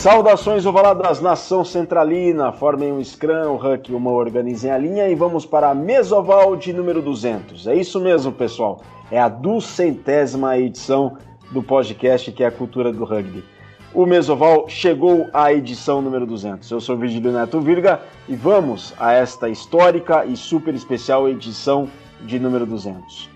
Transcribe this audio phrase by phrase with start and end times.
[0.00, 5.44] Saudações ovaladas, nação centralina, formem um scrum, o Huck uma organizem a linha e vamos
[5.44, 7.66] para a mesoval de número 200.
[7.66, 11.18] É isso mesmo, pessoal, é a duzentésima edição
[11.50, 13.44] do podcast que é a cultura do rugby.
[13.92, 16.70] O Mesoval chegou à edição número 200.
[16.70, 21.90] Eu sou Virgílio Neto Virga e vamos a esta histórica e super especial edição
[22.22, 23.28] de número 200.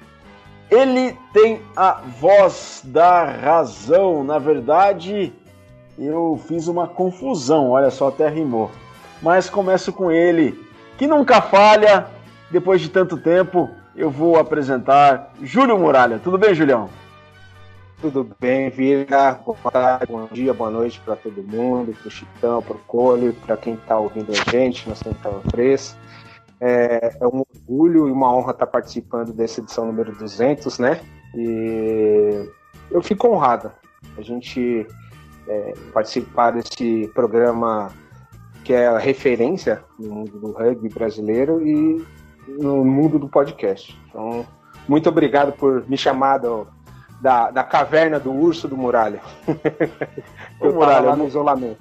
[0.70, 5.30] Ele tem a voz da razão, na verdade,
[5.98, 8.70] eu fiz uma confusão, olha só, até rimou.
[9.22, 10.58] Mas começo com ele,
[10.98, 12.06] que nunca falha.
[12.50, 16.20] Depois de tanto tempo, eu vou apresentar Júlio Muralha.
[16.22, 16.88] Tudo bem, Julião?
[18.00, 19.32] Tudo bem, Vira?
[19.44, 23.32] Boa tarde, bom dia, boa noite para todo mundo, para o Chitão, para o Cole,
[23.32, 25.96] para quem está ouvindo a gente na Central 3.
[26.60, 31.00] É, é, um orgulho e uma honra estar tá participando dessa edição número 200, né?
[31.34, 32.48] E
[32.90, 33.74] eu fico honrada.
[34.18, 34.86] A gente
[35.48, 37.92] é, participar desse programa
[38.64, 42.04] que é a referência no mundo do rugby brasileiro e
[42.48, 43.98] no mundo do podcast.
[44.08, 44.46] Então,
[44.88, 46.66] muito obrigado por me chamar do,
[47.20, 49.20] da, da caverna do urso do Muralha.
[50.60, 51.78] o Muralha lá no isolamento.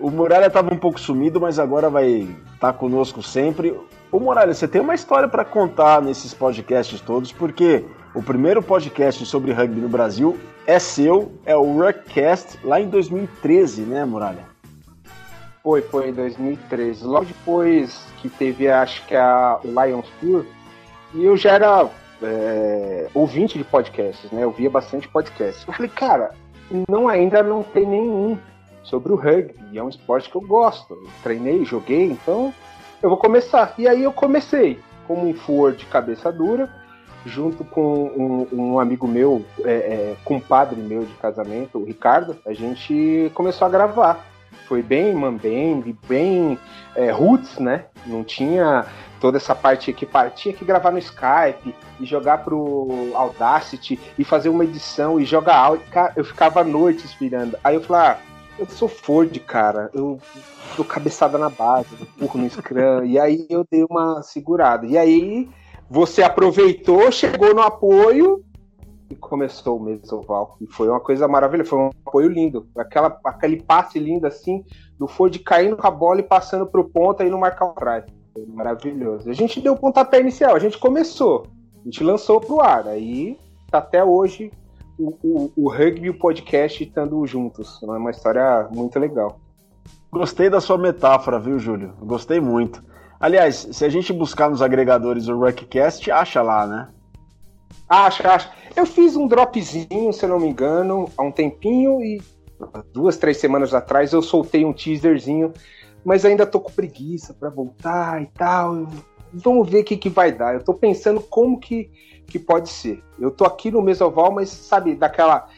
[0.00, 2.10] O Muralha estava um pouco sumido, mas agora vai
[2.54, 3.78] estar tá conosco sempre.
[4.16, 9.26] O Muralha, você tem uma história para contar nesses podcasts todos, porque o primeiro podcast
[9.26, 14.46] sobre rugby no Brasil é seu, é o Ruckcast, lá em 2013, né, Muralha?
[15.62, 17.04] Foi, foi em 2013.
[17.04, 20.46] Logo depois que teve, acho que a Lions Tour,
[21.12, 21.86] e eu já era
[22.22, 24.44] é, ouvinte de podcasts, né?
[24.44, 25.62] Eu via bastante podcasts.
[25.68, 26.30] Eu falei, cara,
[26.88, 28.38] não ainda não tem nenhum
[28.82, 29.76] sobre o rugby.
[29.76, 30.94] É um esporte que eu gosto.
[30.94, 32.54] Eu treinei, joguei, então
[33.02, 33.74] eu vou começar.
[33.78, 36.68] E aí eu comecei como um for de cabeça dura
[37.26, 42.52] junto com um, um amigo meu, é, é, compadre meu de casamento, o Ricardo, a
[42.52, 44.24] gente começou a gravar.
[44.68, 46.58] Foi bem mambembe, bem
[46.94, 47.86] é, roots, né?
[48.04, 48.86] Não tinha
[49.20, 54.48] toda essa parte que tinha que gravar no Skype e jogar pro Audacity e fazer
[54.48, 55.86] uma edição e jogar áudio.
[56.16, 57.56] Eu ficava noites virando.
[57.62, 58.18] Aí eu falei, ah,
[58.58, 59.90] eu sou Ford, cara.
[59.92, 60.18] Eu
[60.76, 63.04] dou cabeçada na base, empurro no Scrum.
[63.04, 64.86] e aí eu dei uma segurada.
[64.86, 65.48] E aí
[65.88, 68.44] você aproveitou, chegou no apoio
[69.10, 70.56] e começou o mesoval.
[70.60, 72.66] E foi uma coisa maravilhosa, foi um apoio lindo.
[72.76, 74.64] Aquela, aquele passe lindo assim,
[74.98, 77.74] do Ford caindo com a bola e passando pro ponta e não marcar o.
[77.74, 79.30] Foi maravilhoso.
[79.30, 81.46] A gente deu o pontapé inicial, a gente começou,
[81.80, 82.86] a gente lançou pro ar.
[82.88, 83.38] Aí
[83.70, 84.50] tá até hoje
[84.98, 87.80] o, o, o rugby e o podcast estando juntos.
[87.82, 89.40] É uma história muito legal.
[90.10, 91.94] Gostei da sua metáfora, viu, Júlio?
[92.00, 92.82] Gostei muito.
[93.18, 96.88] Aliás, se a gente buscar nos agregadores o Ruckcast, acha lá, né?
[97.88, 98.50] Acha, acha.
[98.74, 102.20] Eu fiz um dropzinho, se eu não me engano, há um tempinho e
[102.92, 105.52] duas, três semanas atrás eu soltei um teaserzinho,
[106.04, 108.86] mas ainda tô com preguiça para voltar e tal.
[109.32, 110.54] Vamos ver o que, que vai dar.
[110.54, 111.90] Eu tô pensando como que,
[112.26, 113.02] que pode ser.
[113.18, 115.48] Eu tô aqui no Mesoval, mas sabe, daquela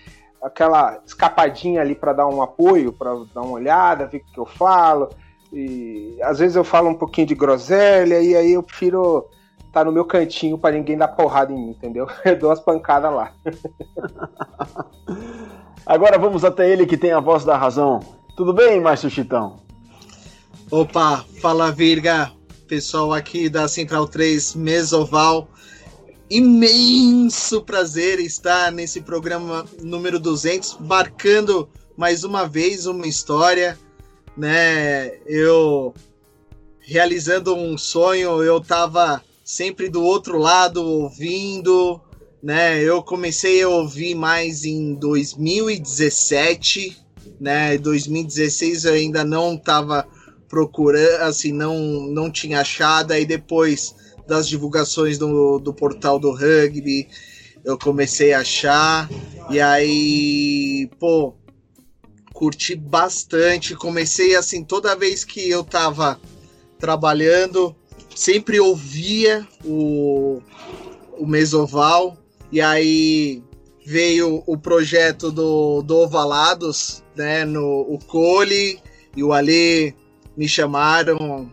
[0.40, 4.46] aquela escapadinha ali para dar um apoio, para dar uma olhada, ver o que eu
[4.46, 5.08] falo
[5.52, 9.26] e às vezes eu falo um pouquinho de groselha e aí eu prefiro
[9.66, 12.06] estar tá no meu cantinho para ninguém dar porrada em mim, entendeu?
[12.24, 13.32] Eu dou as pancadas lá.
[15.86, 18.00] Agora vamos até ele que tem a voz da razão.
[18.36, 19.56] Tudo bem, Márcio Chitão?
[20.70, 22.30] Opa, fala Virga,
[22.66, 25.48] pessoal aqui da Central 3 Mesoval.
[26.30, 33.78] Imenso prazer estar nesse programa número 200, marcando mais uma vez uma história
[34.38, 35.18] né?
[35.26, 35.92] Eu
[36.80, 42.00] realizando um sonho, eu tava sempre do outro lado ouvindo,
[42.40, 42.80] né?
[42.80, 46.96] Eu comecei a ouvir mais em 2017,
[47.40, 47.76] né?
[47.76, 50.06] 2016 eu ainda não tava
[50.48, 53.96] procurando, assim, não não tinha achado, aí depois
[54.28, 57.08] das divulgações do, do portal do rugby,
[57.64, 59.08] eu comecei a achar,
[59.50, 61.34] e aí, pô,
[62.38, 63.74] curti bastante.
[63.74, 66.20] Comecei assim, toda vez que eu tava
[66.78, 67.74] trabalhando,
[68.14, 70.40] sempre ouvia o,
[71.18, 72.16] o Mesoval.
[72.52, 73.42] E aí
[73.84, 77.44] veio o projeto do, do Ovalados, né?
[77.44, 78.78] No, o Cole
[79.16, 79.94] e o Ali
[80.36, 81.50] me chamaram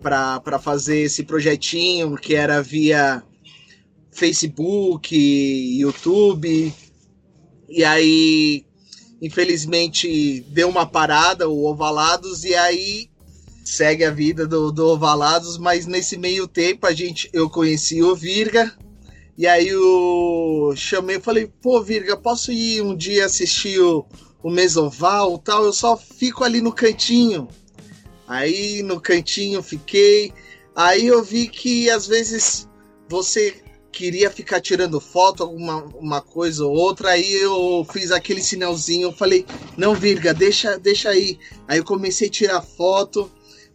[0.00, 3.22] para fazer esse projetinho que era via
[4.10, 5.14] Facebook,
[5.78, 6.74] YouTube.
[7.68, 8.64] E aí
[9.20, 13.10] infelizmente deu uma parada o Ovalados e aí
[13.62, 18.16] segue a vida do, do Ovalados, mas nesse meio tempo a gente eu conheci o
[18.16, 18.74] Virga
[19.36, 24.04] e aí eu chamei, falei, pô Virga, posso ir um dia assistir o,
[24.42, 27.48] o mesoval tal, eu só fico ali no cantinho.
[28.30, 30.32] Aí no cantinho fiquei.
[30.76, 32.68] Aí eu vi que às vezes
[33.08, 33.60] você
[33.90, 39.44] queria ficar tirando foto, alguma uma coisa ou outra, aí eu fiz aquele sinalzinho, falei,
[39.76, 41.40] não, Virga, deixa, deixa aí.
[41.66, 43.28] Aí eu comecei a tirar foto.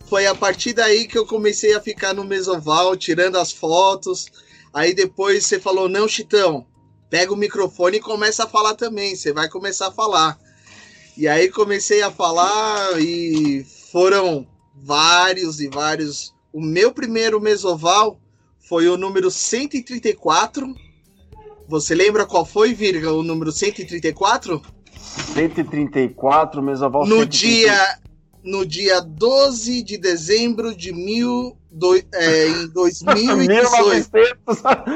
[0.08, 4.28] Foi a partir daí que eu comecei a ficar no mesoval, tirando as fotos.
[4.74, 6.66] Aí depois você falou, não, Chitão,
[7.10, 9.18] pega o microfone e começa a falar também.
[9.18, 10.40] Você vai começar a falar.
[11.18, 13.66] E aí comecei a falar e
[13.96, 14.46] foram
[14.76, 16.34] vários e vários.
[16.52, 18.20] O meu primeiro mesoval
[18.60, 20.76] foi o número 134.
[21.70, 24.62] Você lembra qual foi, Virga, o número 134?
[25.34, 27.30] 134, mesoval No 134.
[27.40, 28.00] dia
[28.44, 34.12] no dia 12 de dezembro de mil, do, é, em 2018.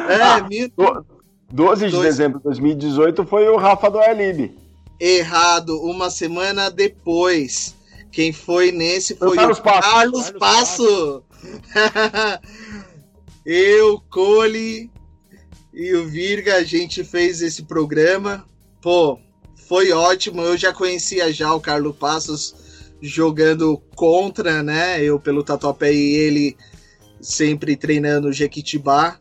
[0.09, 0.69] é, mil...
[1.49, 2.03] 12 de Dois...
[2.03, 4.53] dezembro de 2018 foi o Rafa do Airlib.
[4.99, 7.78] Errado, uma semana depois.
[8.11, 9.89] Quem foi nesse foi, foi o Passo.
[9.89, 11.23] Carlos Passo.
[13.45, 14.91] Eu, Cole
[15.73, 18.45] e o Virga, a gente fez esse programa.
[18.81, 19.19] Pô,
[19.67, 20.41] foi ótimo.
[20.41, 22.55] Eu já conhecia já o Carlos Passos
[23.01, 25.01] jogando contra, né?
[25.01, 26.57] Eu pelo Tatuapé e ele
[27.21, 29.17] sempre treinando Jequitibá.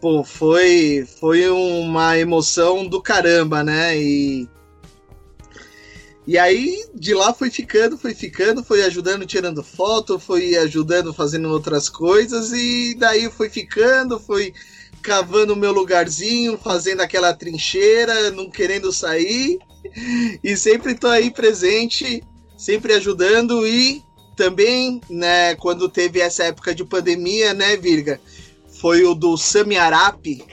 [0.00, 3.96] Pô, foi, foi uma emoção do caramba, né?
[3.96, 4.48] E,
[6.26, 11.48] e aí de lá foi ficando, foi ficando, foi ajudando tirando foto, foi ajudando fazendo
[11.50, 14.54] outras coisas e daí foi ficando, foi
[15.02, 19.58] cavando o meu lugarzinho, fazendo aquela trincheira, não querendo sair.
[20.42, 22.24] E sempre tô aí presente
[22.56, 24.02] sempre ajudando e
[24.34, 28.18] também, né, quando teve essa época de pandemia, né, Virga,
[28.80, 30.44] foi o do Sami Arap,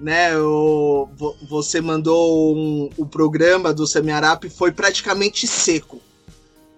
[0.00, 1.08] né, o,
[1.48, 6.00] você mandou um, o programa do Sami Arap foi praticamente seco,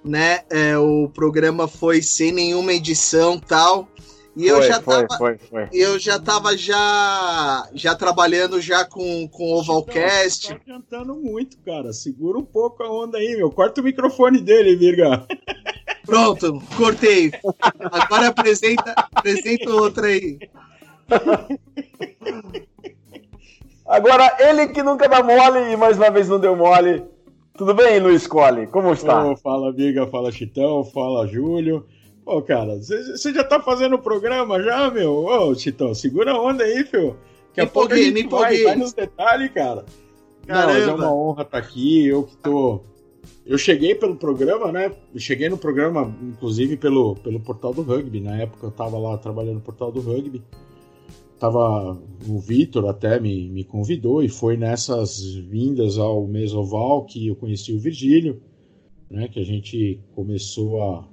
[0.04, 3.88] né, é, o programa foi sem nenhuma edição tal,
[4.38, 5.68] e eu já foi, tava, foi, foi.
[5.72, 10.50] eu já tava já, já trabalhando já com, com o Ovalcast.
[10.50, 11.92] Tá cantando muito, cara.
[11.92, 13.50] Segura um pouco a onda aí, meu.
[13.50, 15.26] Corta o microfone dele, Virga.
[16.06, 17.32] Pronto, cortei.
[17.90, 20.38] Agora apresenta, apresenta outra aí.
[23.88, 27.02] Agora, ele que nunca dá mole e mais uma vez não deu mole.
[27.56, 28.66] Tudo bem, Luiz Cole?
[28.66, 29.26] Como está?
[29.26, 31.86] Oh, fala, Virga, fala, Chitão, fala, Júlio.
[32.24, 35.24] Pô, cara, você já tá fazendo o programa já, meu?
[35.24, 37.16] Ô, Titão, segura a onda aí, filho.
[37.48, 39.86] Daqui a pouco a gente vai, vai nos detalhes, cara.
[40.46, 40.66] Caramba.
[40.66, 42.82] Não, mas é uma honra estar tá aqui, eu que tô...
[43.46, 44.92] Eu cheguei pelo programa, né?
[45.16, 48.20] cheguei no programa, inclusive, pelo, pelo portal do rugby.
[48.20, 50.42] Na época eu tava lá trabalhando no portal do rugby.
[51.38, 52.00] Tava...
[52.28, 57.72] O Vitor até me, me convidou e foi nessas vindas ao Mesoval que eu conheci
[57.72, 58.42] o Virgílio,
[59.08, 59.28] né?
[59.28, 61.08] Que a gente começou a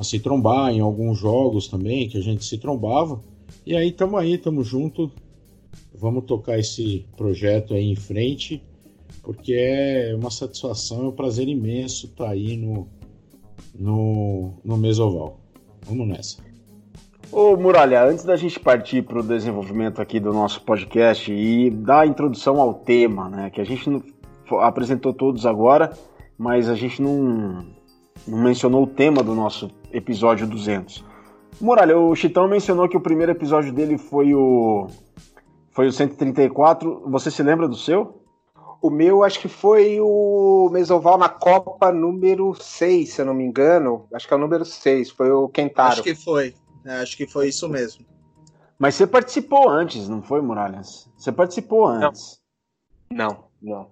[0.00, 3.22] a se trombar em alguns jogos também, que a gente se trombava.
[3.66, 5.12] E aí estamos aí, estamos junto.
[5.94, 8.62] Vamos tocar esse projeto aí em frente,
[9.22, 12.88] porque é uma satisfação, é um prazer imenso estar tá aí no,
[13.78, 15.38] no, no Mesoval.
[15.82, 16.49] Vamos nessa.
[17.32, 22.00] Ô Muralha, antes da gente partir para o desenvolvimento aqui do nosso podcast e dar
[22.00, 24.02] a introdução ao tema, né, que a gente não,
[24.60, 25.92] apresentou todos agora,
[26.36, 27.64] mas a gente não,
[28.26, 31.04] não mencionou o tema do nosso episódio 200.
[31.60, 34.88] Muralha, o Chitão mencionou que o primeiro episódio dele foi o
[35.70, 37.04] foi o 134.
[37.06, 38.24] Você se lembra do seu?
[38.82, 43.44] O meu acho que foi o Mesoval na Copa número 6, se eu não me
[43.44, 44.06] engano.
[44.12, 45.92] Acho que é o número 6, foi o Kentaro.
[45.92, 46.54] Acho que foi.
[46.84, 48.04] É, acho que foi isso mesmo.
[48.78, 51.08] Mas você participou antes, não foi, Muralhas?
[51.16, 52.40] Você participou antes.
[53.10, 53.90] Não, não.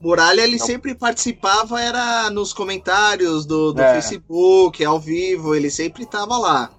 [0.00, 0.66] Muralha, ele Não.
[0.66, 3.94] sempre participava, era nos comentários do, do é.
[3.94, 6.70] Facebook, ao vivo, ele sempre tava lá.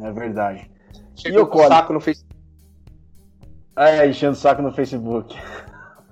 [0.00, 0.70] É verdade.
[1.16, 1.68] Chegou e o Cole?
[1.68, 2.36] saco no Facebook.
[3.76, 5.36] É, enchendo o saco no Facebook.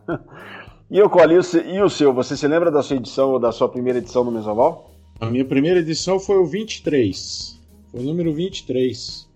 [0.90, 2.12] e o Cole, e o seu?
[2.12, 4.90] Você se lembra da sua edição ou da sua primeira edição no Mesoval?
[5.20, 7.59] A minha primeira edição foi o 23.
[7.90, 9.28] Foi o número 23.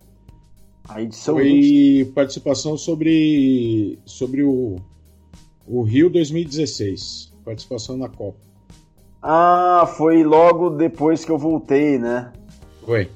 [0.88, 2.04] A edição foi 20...
[2.12, 4.76] participação sobre sobre o
[5.66, 8.38] o Rio 2016, participação na Copa.
[9.22, 12.30] Ah, foi logo depois que eu voltei, né?
[12.84, 13.10] Foi.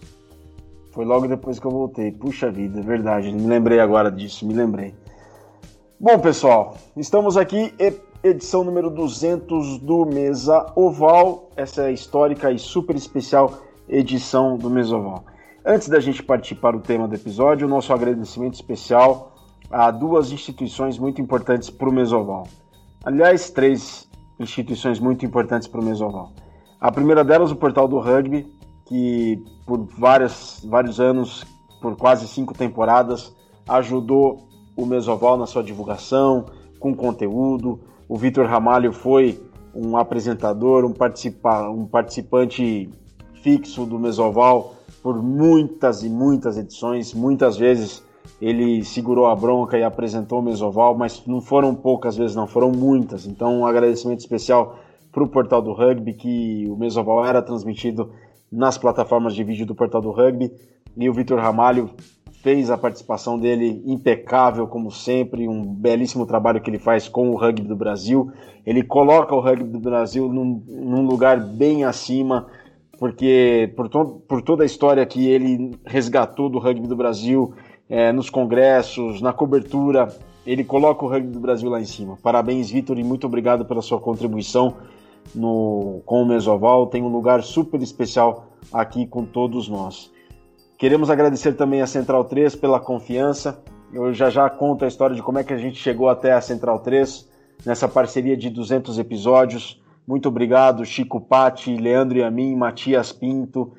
[0.92, 2.10] Foi logo depois que eu voltei.
[2.10, 3.30] Puxa vida, é verdade.
[3.30, 4.94] Me lembrei agora disso, me lembrei.
[6.00, 7.74] Bom, pessoal, estamos aqui,
[8.24, 11.50] edição número 200 do Mesa Oval.
[11.54, 15.24] Essa é a histórica e super especial edição do Mesa Oval.
[15.64, 19.34] Antes da gente partir para o tema do episódio, o nosso agradecimento especial
[19.70, 22.46] a duas instituições muito importantes para o Mesoval.
[23.04, 26.32] Aliás, três instituições muito importantes para o Mesoval.
[26.80, 28.46] A primeira delas, o Portal do Rugby,
[28.86, 31.44] que por várias, vários anos,
[31.82, 33.34] por quase cinco temporadas,
[33.68, 36.46] ajudou o Mesoval na sua divulgação,
[36.78, 37.80] com conteúdo.
[38.08, 39.42] O Vitor Ramalho foi
[39.74, 42.90] um apresentador, um, participa um participante
[43.42, 47.14] fixo do Mesoval por muitas e muitas edições.
[47.14, 48.02] Muitas vezes
[48.40, 52.70] ele segurou a bronca e apresentou o Mesoval, mas não foram poucas vezes, não, foram
[52.70, 53.26] muitas.
[53.26, 54.78] Então, um agradecimento especial
[55.10, 58.10] para o Portal do Rugby, que o Mesoval era transmitido
[58.50, 60.52] nas plataformas de vídeo do Portal do Rugby,
[60.96, 61.90] e o Vitor Ramalho
[62.42, 67.36] fez a participação dele impecável, como sempre, um belíssimo trabalho que ele faz com o
[67.36, 68.30] rugby do Brasil.
[68.64, 72.46] Ele coloca o rugby do Brasil num, num lugar bem acima,
[72.98, 77.54] porque por, to por, toda a história que ele resgatou do rugby do Brasil,
[77.88, 80.08] é, nos congressos, na cobertura,
[80.46, 82.18] ele coloca o rugby do Brasil lá em cima.
[82.22, 84.74] Parabéns, Vitor, e muito obrigado pela sua contribuição
[85.34, 86.86] no, com o Mesoval.
[86.86, 90.10] Tem um lugar super especial aqui com todos nós.
[90.76, 93.62] Queremos agradecer também a Central 3 pela confiança.
[93.92, 96.40] Eu já já conto a história de como é que a gente chegou até a
[96.40, 97.28] Central 3
[97.64, 99.80] nessa parceria de 200 episódios.
[100.08, 103.74] Muito obrigado, Chico Patti, Leandro e a mim, Matias Pinto,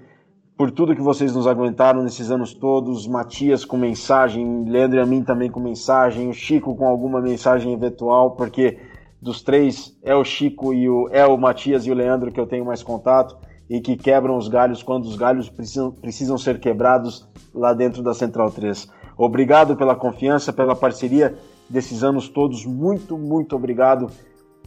[0.55, 3.07] por tudo que vocês nos aguentaram nesses anos todos.
[3.07, 7.74] Matias com mensagem, Leandro e a mim também com mensagem, o Chico com alguma mensagem
[7.74, 8.77] eventual, porque
[9.19, 12.45] dos três é o Chico e o é o Matias e o Leandro que eu
[12.45, 13.36] tenho mais contato
[13.67, 18.13] e que quebram os galhos quando os galhos precisam, precisam ser quebrados lá dentro da
[18.13, 18.88] Central 3.
[19.17, 21.36] Obrigado pela confiança, pela parceria
[21.67, 22.67] desses anos todos.
[22.67, 24.12] Muito, muito obrigado.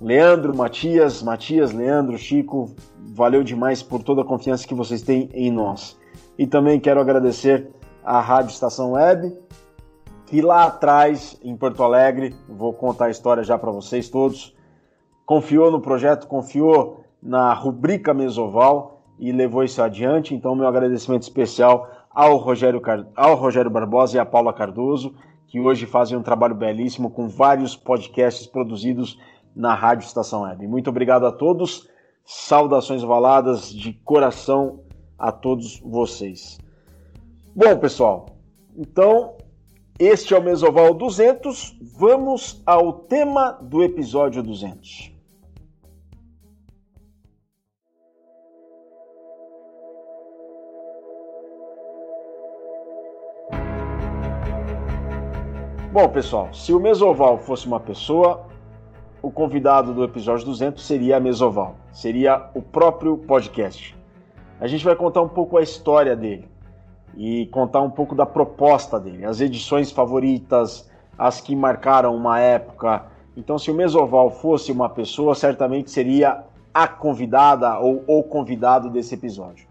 [0.02, 2.74] Leandro, Matias, Matias, Leandro, Chico,
[3.14, 5.96] valeu demais por toda a confiança que vocês têm em nós.
[6.36, 7.70] E também quero agradecer
[8.04, 9.32] à Rádio Estação Web,
[10.26, 14.52] que lá atrás, em Porto Alegre, vou contar a história já para vocês todos,
[15.24, 20.34] confiou no projeto, confiou na rubrica Mesoval e levou isso adiante.
[20.34, 22.82] Então, meu agradecimento especial ao Rogério,
[23.14, 25.14] ao Rogério Barbosa e à Paula Cardoso,
[25.46, 29.16] que hoje fazem um trabalho belíssimo com vários podcasts produzidos
[29.54, 30.66] na Rádio Estação Web.
[30.66, 31.88] Muito obrigado a todos.
[32.24, 34.80] Saudações valadas de coração
[35.18, 36.58] a todos vocês.
[37.54, 38.26] Bom, pessoal,
[38.76, 39.36] então
[39.98, 41.78] este é o Mesoval 200.
[41.96, 45.12] Vamos ao tema do episódio 200.
[55.92, 58.46] Bom, pessoal, se o Mesoval fosse uma pessoa,
[59.22, 63.96] o convidado do episódio 200 seria a Mesoval, seria o próprio podcast.
[64.60, 66.48] A gente vai contar um pouco a história dele
[67.16, 73.04] e contar um pouco da proposta dele, as edições favoritas, as que marcaram uma época.
[73.36, 79.14] Então, se o Mesoval fosse uma pessoa, certamente seria a convidada ou o convidado desse
[79.14, 79.66] episódio.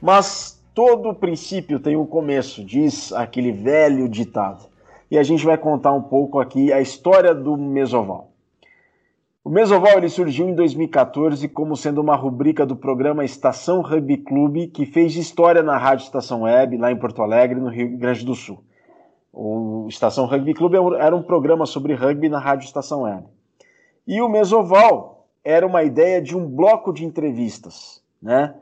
[0.00, 4.70] Mas todo princípio tem um começo, diz aquele velho ditado
[5.10, 8.31] e a gente vai contar um pouco aqui a história do Mesoval.
[9.44, 14.68] O Mesoval ele surgiu em 2014 como sendo uma rubrica do programa Estação Rugby Clube,
[14.68, 18.36] que fez história na Rádio Estação Web, lá em Porto Alegre, no Rio Grande do
[18.36, 18.62] Sul.
[19.32, 23.26] O Estação Rugby Clube era um programa sobre rugby na Rádio Estação Web.
[24.06, 28.54] E o Mesoval era uma ideia de um bloco de entrevistas, né?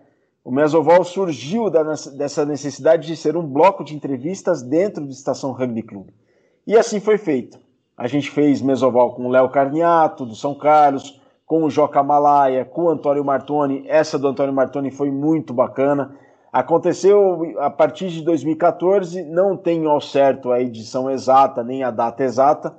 [0.42, 5.82] O Mesoval surgiu dessa necessidade de ser um bloco de entrevistas dentro do Estação Rugby
[5.82, 6.14] Clube.
[6.66, 7.60] E assim foi feito.
[8.00, 12.64] A gente fez mesoval com o Léo Carniato, do São Carlos, com o Joca Malaya,
[12.64, 13.85] com o Antônio Martoni.
[13.87, 16.16] Essa do Antônio Martoni foi muito bacana.
[16.50, 22.25] Aconteceu a partir de 2014, não tenho ao certo a edição exata, nem a data
[22.25, 22.75] exata,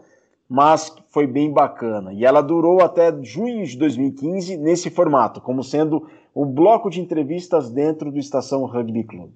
[0.49, 2.11] mas foi bem bacana.
[2.11, 7.69] E ela durou até junho de 2015 nesse formato, como sendo um bloco de entrevistas
[7.69, 9.29] dentro do Estação Rugby Club.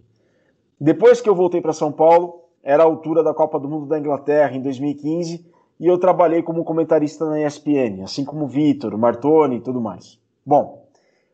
[0.82, 4.00] Depois que eu voltei para São Paulo, era a altura da Copa do Mundo da
[4.00, 8.98] Inglaterra em 2015 e eu trabalhei como comentarista na ESPN, assim como o Vitor, o
[8.98, 10.18] Martoni e tudo mais.
[10.46, 10.86] Bom,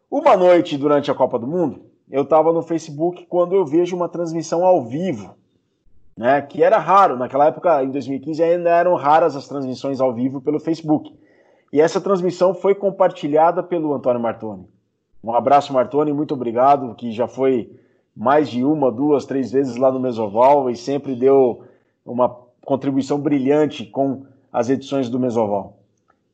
[0.10, 4.10] uma noite durante a Copa do Mundo, eu estava no Facebook quando eu vejo uma
[4.10, 5.36] transmissão ao vivo,
[6.18, 10.42] né, que era raro, naquela época, em 2015, ainda eram raras as transmissões ao vivo
[10.42, 11.16] pelo Facebook.
[11.72, 14.68] E essa transmissão foi compartilhada pelo Antônio Martoni.
[15.24, 17.72] Um abraço, Martoni, muito obrigado, que já foi
[18.16, 21.64] mais de uma, duas, três vezes lá no Mesoval e sempre deu
[22.06, 22.30] uma
[22.66, 25.78] contribuição brilhante com as edições do Mesoval.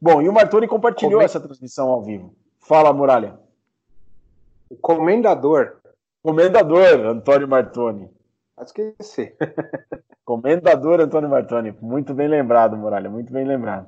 [0.01, 2.33] Bom, e o Martoni compartilhou essa transmissão ao vivo.
[2.59, 3.39] Fala, Muralha.
[4.69, 5.77] O comendador.
[6.21, 8.09] Comendador, Antônio Martoni.
[8.61, 9.33] Esqueci.
[10.25, 11.73] Comendador Antônio Martoni.
[11.81, 13.87] Muito bem lembrado, Muralha, muito bem lembrado.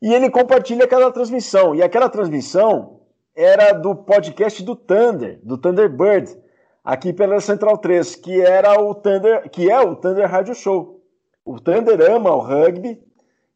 [0.00, 1.74] E ele compartilha aquela transmissão.
[1.74, 3.00] E aquela transmissão
[3.34, 6.36] era do podcast do Thunder, do Thunderbird,
[6.84, 11.02] aqui pela Central 3, que era o Thunder, que é o Thunder Radio Show.
[11.44, 13.02] O Thunder ama o rugby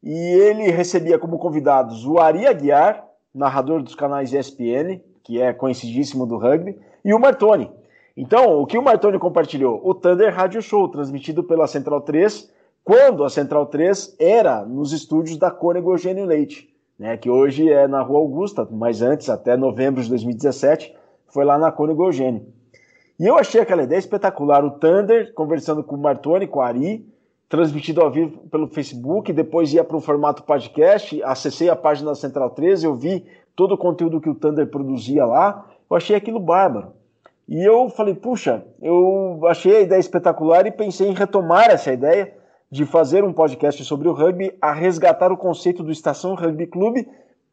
[0.05, 3.03] e ele recebia como convidados o Ari Aguiar,
[3.35, 7.71] narrador dos canais ESPN, que é conhecidíssimo do rugby, e o Martoni.
[8.15, 9.81] Então, o que o Martoni compartilhou?
[9.83, 12.53] O Thunder Radio Show, transmitido pela Central 3,
[12.85, 16.69] quando a Central 3 era nos estúdios da Cônego Eugênio Leite,
[16.99, 20.95] né, que hoje é na Rua Augusta, mas antes, até novembro de 2017,
[21.29, 22.47] foi lá na Cônego Eugênio.
[23.19, 27.07] E eu achei aquela ideia espetacular, o Thunder conversando com o Martoni, com o Ari,
[27.55, 32.17] transmitido ao vivo pelo Facebook, depois ia para o formato podcast, acessei a página da
[32.17, 36.41] Central 13, eu vi todo o conteúdo que o Thunder produzia lá, eu achei aquilo
[36.41, 36.89] bárbaro.
[37.49, 42.35] E eu falei, puxa, eu achei a ideia espetacular e pensei em retomar essa ideia
[42.69, 47.09] de fazer um podcast sobre o rugby, a resgatar o conceito do Estação Rugby Clube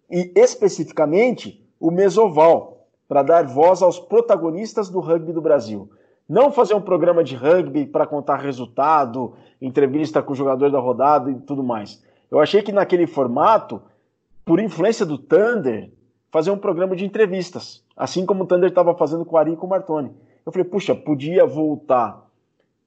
[0.10, 5.91] e especificamente o Mesoval, para dar voz aos protagonistas do rugby do Brasil.
[6.31, 11.29] Não fazer um programa de rugby para contar resultado, entrevista com o jogador da rodada
[11.29, 12.01] e tudo mais.
[12.31, 13.81] Eu achei que naquele formato,
[14.45, 15.91] por influência do Thunder,
[16.31, 19.55] fazer um programa de entrevistas, assim como o Thunder estava fazendo com o Ari e
[19.57, 20.09] com o Martoni.
[20.45, 22.25] Eu falei, puxa, podia voltar.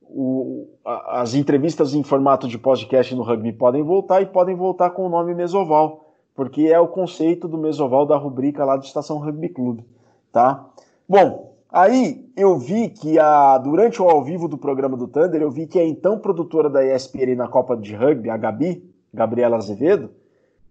[0.00, 4.88] O, a, as entrevistas em formato de podcast no rugby podem voltar e podem voltar
[4.88, 9.18] com o nome Mesoval, porque é o conceito do Mesoval da rubrica lá do Estação
[9.18, 9.84] Rugby Clube,
[10.32, 10.64] tá?
[11.06, 15.50] Bom, aí eu vi que a, durante o ao vivo do programa do Thunder, eu
[15.50, 20.10] vi que a então produtora da ESPN na Copa de Rugby, a Gabi, Gabriela Azevedo,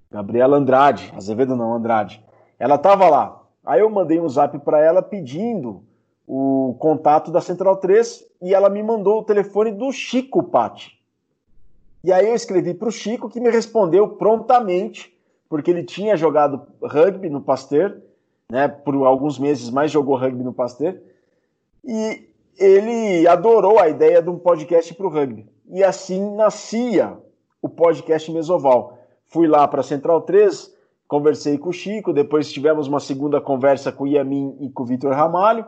[0.10, 2.24] Gabriela Andrade, Azevedo não, Andrade,
[2.58, 3.42] ela estava lá.
[3.66, 5.84] Aí eu mandei um zap para ela pedindo
[6.26, 11.00] o contato da Central 3 e ela me mandou o telefone do Chico Patti.
[12.04, 16.62] E aí eu escrevi para o Chico que me respondeu prontamente, porque ele tinha jogado
[16.82, 17.98] rugby no Pasteur,
[18.54, 20.96] né, por alguns meses mais jogou rugby no Pasteur,
[21.84, 25.50] e ele adorou a ideia de um podcast para o rugby.
[25.72, 27.18] E assim nascia
[27.60, 28.96] o podcast Mesoval.
[29.26, 30.72] Fui lá para Central 3,
[31.08, 34.86] conversei com o Chico, depois tivemos uma segunda conversa com o Yamin e com o
[34.86, 35.66] Vitor Ramalho,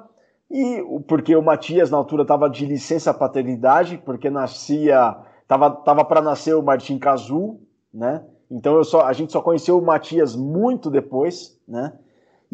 [0.51, 5.17] e porque o Matias na altura estava de licença paternidade, porque nascia,
[5.47, 7.59] tava tava para nascer o Martim Cazu,
[7.91, 8.23] né?
[8.51, 11.91] Então eu só, a gente só conheceu o Matias muito depois, né?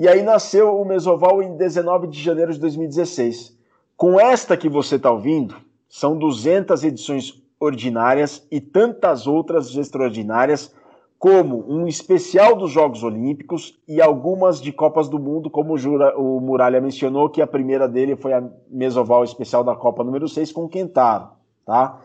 [0.02, 3.56] E aí nasceu o Mesoval em 19 de janeiro de 2016.
[3.96, 5.56] Com esta que você está ouvindo,
[5.88, 10.74] são 200 edições ordinárias e tantas outras extraordinárias
[11.20, 16.82] como um especial dos Jogos Olímpicos e algumas de Copas do Mundo, como o Muralha
[16.82, 20.68] mencionou, que a primeira dele foi a Mesoval especial da Copa número 6 com o
[20.68, 21.30] Kentaro,
[21.64, 22.02] tá?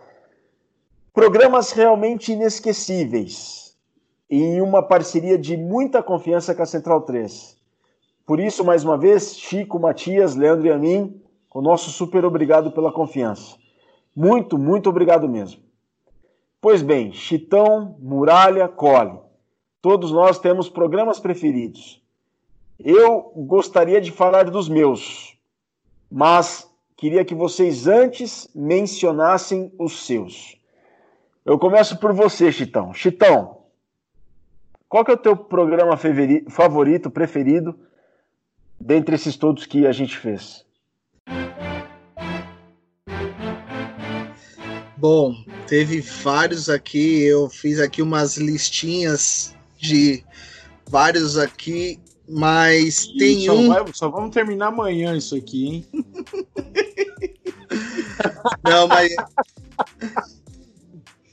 [1.15, 3.75] Programas realmente inesquecíveis
[4.29, 7.56] em uma parceria de muita confiança com a Central 3.
[8.27, 11.23] Por isso, mais uma vez, Chico, Matias, Leandro e a mim,
[11.55, 13.57] o nosso super obrigado pela confiança.
[14.15, 15.63] Muito, muito obrigado mesmo.
[16.61, 19.21] Pois bem, Chitão, Muralha, Cole.
[19.81, 22.03] Todos nós temos programas preferidos.
[22.79, 25.39] Eu gostaria de falar dos meus,
[26.11, 30.61] mas queria que vocês antes mencionassem os seus.
[31.45, 32.93] Eu começo por você, Chitão.
[32.93, 33.59] Chitão,
[34.89, 35.97] qual que é o teu programa
[36.49, 37.79] favorito, preferido,
[38.81, 40.65] dentre esses todos que a gente fez?
[44.97, 45.35] Bom,
[45.67, 47.23] teve vários aqui.
[47.23, 50.25] Eu fiz aqui umas listinhas de
[50.89, 53.69] vários aqui, mas Ih, tem só um.
[53.69, 55.87] Vai, só vamos terminar amanhã isso aqui, hein?
[58.65, 59.13] Não, mas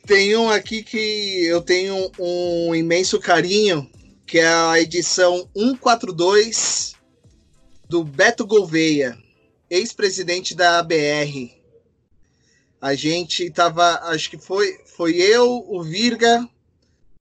[0.06, 3.89] tem um aqui que eu tenho um imenso carinho,
[4.25, 6.95] que é a edição 142
[7.93, 9.15] do Beto Gouveia,
[9.69, 11.51] ex-presidente da ABR.
[12.82, 16.49] A gente tava, acho que foi, foi eu, o Virga,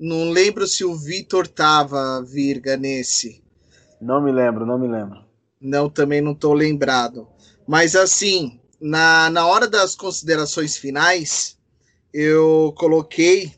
[0.01, 3.45] não lembro se o Vitor tava, Virga, nesse.
[4.01, 5.23] Não me lembro, não me lembro.
[5.61, 7.29] Não, também não tô lembrado.
[7.69, 11.59] Mas assim, na, na hora das considerações finais,
[12.15, 13.53] eu coloquei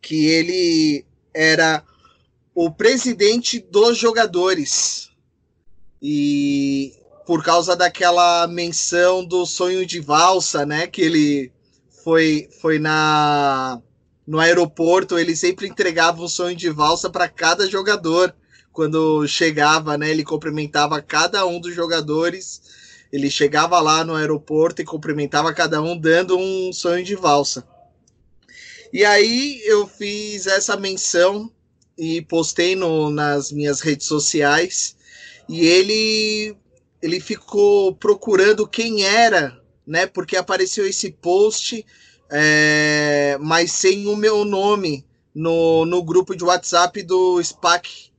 [0.00, 1.04] que ele
[1.34, 1.82] era
[2.54, 5.09] o presidente dos jogadores.
[6.02, 6.94] E
[7.26, 10.86] por causa daquela menção do sonho de valsa, né?
[10.86, 11.52] Que ele
[12.02, 13.80] foi, foi na
[14.26, 18.32] no aeroporto, ele sempre entregava um sonho de valsa para cada jogador.
[18.72, 20.08] Quando chegava, né?
[20.08, 22.62] Ele cumprimentava cada um dos jogadores.
[23.12, 27.66] Ele chegava lá no aeroporto e cumprimentava cada um, dando um sonho de valsa.
[28.92, 31.50] E aí eu fiz essa menção
[31.98, 34.96] e postei no, nas minhas redes sociais.
[35.50, 36.56] E ele
[37.02, 40.06] ele ficou procurando quem era, né?
[40.06, 41.84] Porque apareceu esse post,
[42.30, 48.10] é, mas sem o meu nome no, no grupo de WhatsApp do SPAC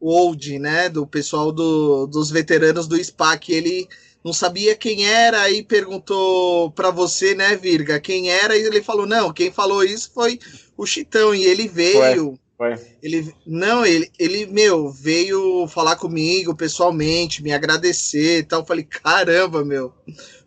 [0.00, 0.88] Old, né?
[0.88, 3.52] Do pessoal do, dos veteranos do SPAC.
[3.52, 3.86] Ele
[4.24, 9.06] não sabia quem era e perguntou para você, né, Virga, quem era, e ele falou:
[9.06, 10.38] não, quem falou isso foi
[10.76, 12.38] o Chitão, e ele veio.
[12.62, 12.76] Foi.
[13.02, 18.64] Ele não, ele, ele meu veio falar comigo pessoalmente, me agradecer e tal.
[18.64, 19.92] Falei, caramba, meu.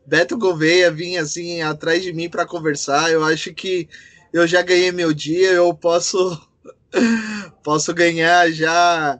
[0.05, 3.11] Beto Gouveia vinha assim atrás de mim para conversar.
[3.11, 3.89] Eu acho que
[4.31, 6.41] eu já ganhei meu dia, eu posso
[7.61, 9.19] posso ganhar já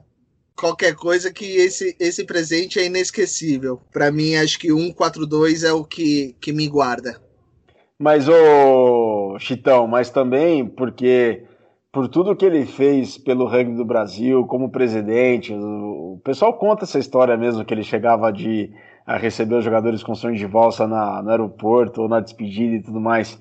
[0.56, 3.78] qualquer coisa que esse esse presente é inesquecível.
[3.92, 7.20] Para mim, acho que 142 é o que que me guarda.
[7.98, 11.42] Mas o Chitão, mas também porque
[11.96, 15.54] por tudo que ele fez pelo rugby do Brasil, como presidente.
[15.54, 18.70] O, pessoal conta essa história mesmo, que ele chegava de
[19.06, 22.82] a receber os jogadores com sonhos de valsa na, no aeroporto ou na despedida e
[22.82, 23.38] tudo mais.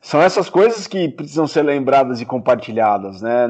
[0.00, 3.48] São essas coisas que precisam ser lembradas e compartilhadas, né?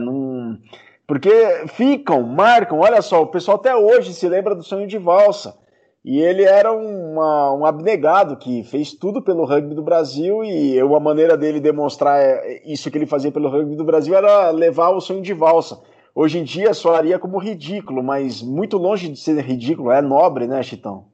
[1.07, 2.79] Porque ficam, marcam.
[2.79, 5.55] Olha só, o pessoal até hoje se lembra do sonho de valsa.
[6.05, 10.99] E ele era uma, um abnegado que fez tudo pelo rugby do Brasil e uma
[10.99, 15.01] maneira dele demonstrar é, isso que ele fazia pelo rugby do Brasil era levar o
[15.01, 15.81] sonho de valsa.
[16.13, 20.61] Hoje em dia soaria como ridículo, mas muito longe de ser ridículo, é nobre, né,
[20.63, 21.07] Chitão?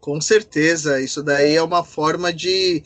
[0.00, 2.82] Com certeza, isso daí é uma forma de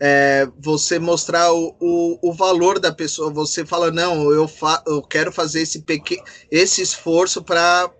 [0.00, 3.32] é, você mostrar o, o, o, valor da pessoa.
[3.32, 7.90] Você fala, não, eu, fa eu quero fazer esse, pequeno, esse esforço para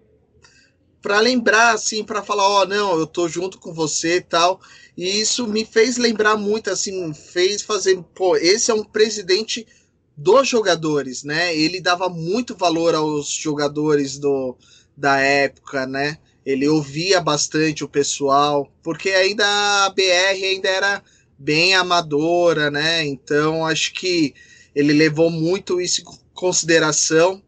[1.08, 4.60] para lembrar, assim, para falar, ó, oh, não, eu tô junto com você e tal.
[4.94, 9.66] E isso me fez lembrar muito, assim, fez fazer, pô, esse é um presidente
[10.14, 11.56] dos jogadores, né?
[11.56, 14.54] Ele dava muito valor aos jogadores do,
[14.94, 16.18] da época, né?
[16.44, 19.46] Ele ouvia bastante o pessoal, porque ainda
[19.86, 21.02] a BR ainda era
[21.38, 23.06] bem amadora, né?
[23.06, 24.34] Então acho que
[24.74, 27.42] ele levou muito isso em consideração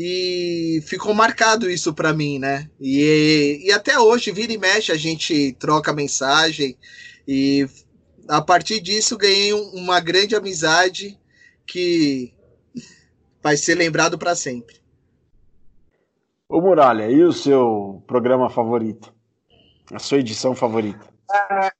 [0.00, 2.70] e ficou marcado isso para mim, né?
[2.80, 6.78] E, e até hoje, vira e mexe, a gente troca mensagem
[7.26, 7.68] e
[8.28, 11.18] a partir disso ganhei uma grande amizade
[11.66, 12.32] que
[13.42, 14.76] vai ser lembrado para sempre.
[16.48, 19.12] Ô Muralha, e o seu programa favorito?
[19.92, 21.12] A sua edição favorita?
[21.28, 21.72] A,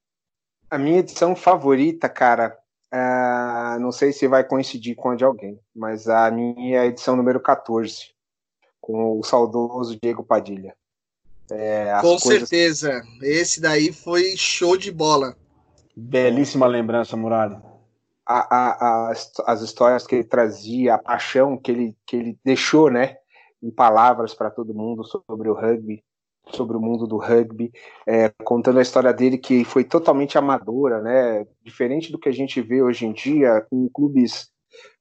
[0.71, 2.58] a minha edição favorita, cara,
[2.93, 6.85] Uh, não sei se vai coincidir com a de alguém, mas a minha é a
[6.87, 8.11] edição número 14,
[8.81, 10.75] com o saudoso Diego Padilha.
[11.51, 12.49] É, com coisas...
[12.49, 15.35] certeza, esse daí foi show de bola.
[15.95, 17.61] Belíssima lembrança, Muralha.
[18.25, 19.13] A, a, a,
[19.47, 23.17] as histórias que ele trazia, a paixão que ele, que ele deixou, né,
[23.61, 26.03] em palavras para todo mundo sobre o rugby,
[26.51, 27.71] sobre o mundo do rugby,
[28.07, 31.45] é, contando a história dele que foi totalmente amadora, né?
[31.63, 34.49] Diferente do que a gente vê hoje em dia, com clubes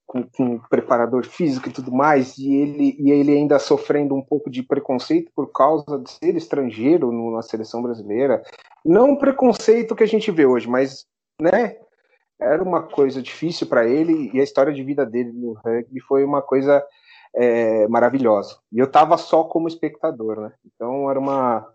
[0.09, 4.51] com, com preparador físico e tudo mais, e ele, e ele ainda sofrendo um pouco
[4.51, 8.43] de preconceito por causa de ser estrangeiro no, na seleção brasileira.
[8.85, 11.05] Não preconceito que a gente vê hoje, mas,
[11.41, 11.77] né?
[12.41, 16.25] Era uma coisa difícil para ele e a história de vida dele no rugby foi
[16.25, 16.85] uma coisa
[17.35, 18.59] é, maravilhosa.
[18.73, 20.53] E eu estava só como espectador, né?
[20.64, 21.67] Então era uma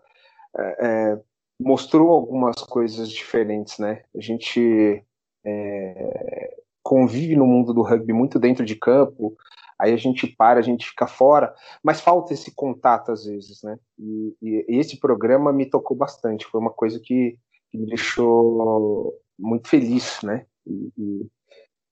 [0.56, 1.20] é, é,
[1.60, 4.02] mostrou algumas coisas diferentes, né?
[4.16, 5.04] A gente
[5.44, 9.36] é, convive no mundo do rugby muito dentro de campo,
[9.78, 13.78] aí a gente para, a gente fica fora, mas falta esse contato às vezes, né?
[13.98, 17.38] E, e, esse programa me tocou bastante, foi uma coisa que,
[17.70, 20.46] que me deixou muito feliz, né?
[20.66, 21.26] E, e,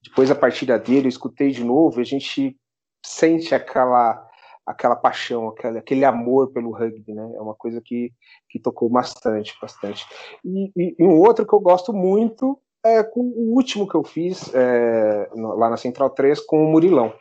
[0.03, 2.57] depois a partir dele eu escutei de novo, a gente
[3.03, 4.27] sente aquela
[4.65, 7.33] aquela paixão, aquele, aquele amor pelo rugby, né?
[7.35, 8.13] É uma coisa que,
[8.49, 10.05] que tocou bastante, bastante.
[10.43, 14.03] E, e, e um outro que eu gosto muito é com o último que eu
[14.03, 17.13] fiz é, lá na Central 3 com o Murilão.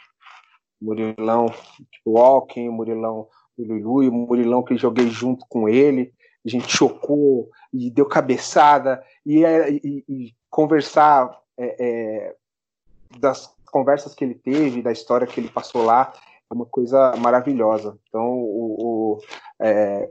[0.81, 1.47] Murilão
[1.91, 6.13] tipo, Walking, Murilão Lulu, o Murilão que joguei junto com ele,
[6.45, 12.37] a gente chocou e deu cabeçada e, e, e conversar é, é,
[13.19, 16.13] das conversas que ele teve, da história que ele passou lá,
[16.51, 17.99] é uma coisa maravilhosa.
[18.09, 19.19] Então, o, o
[19.61, 20.09] é,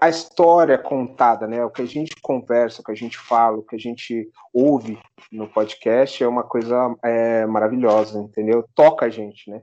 [0.00, 3.62] a história contada, né, o que a gente conversa, o que a gente fala, o
[3.62, 4.98] que a gente ouve
[5.30, 8.64] no podcast é uma coisa é, maravilhosa, entendeu?
[8.74, 9.62] Toca a gente, né?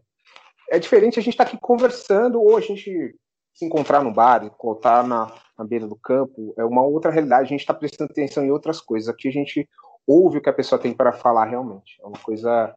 [0.72, 3.16] É diferente a gente estar tá aqui conversando ou a gente
[3.54, 7.50] se encontrar no bar, estar na, na beira do campo, é uma outra realidade, a
[7.50, 9.10] gente está prestando atenção em outras coisas.
[9.10, 9.68] Aqui a gente
[10.10, 12.00] ouve o que a pessoa tem para falar realmente.
[12.04, 12.76] É uma coisa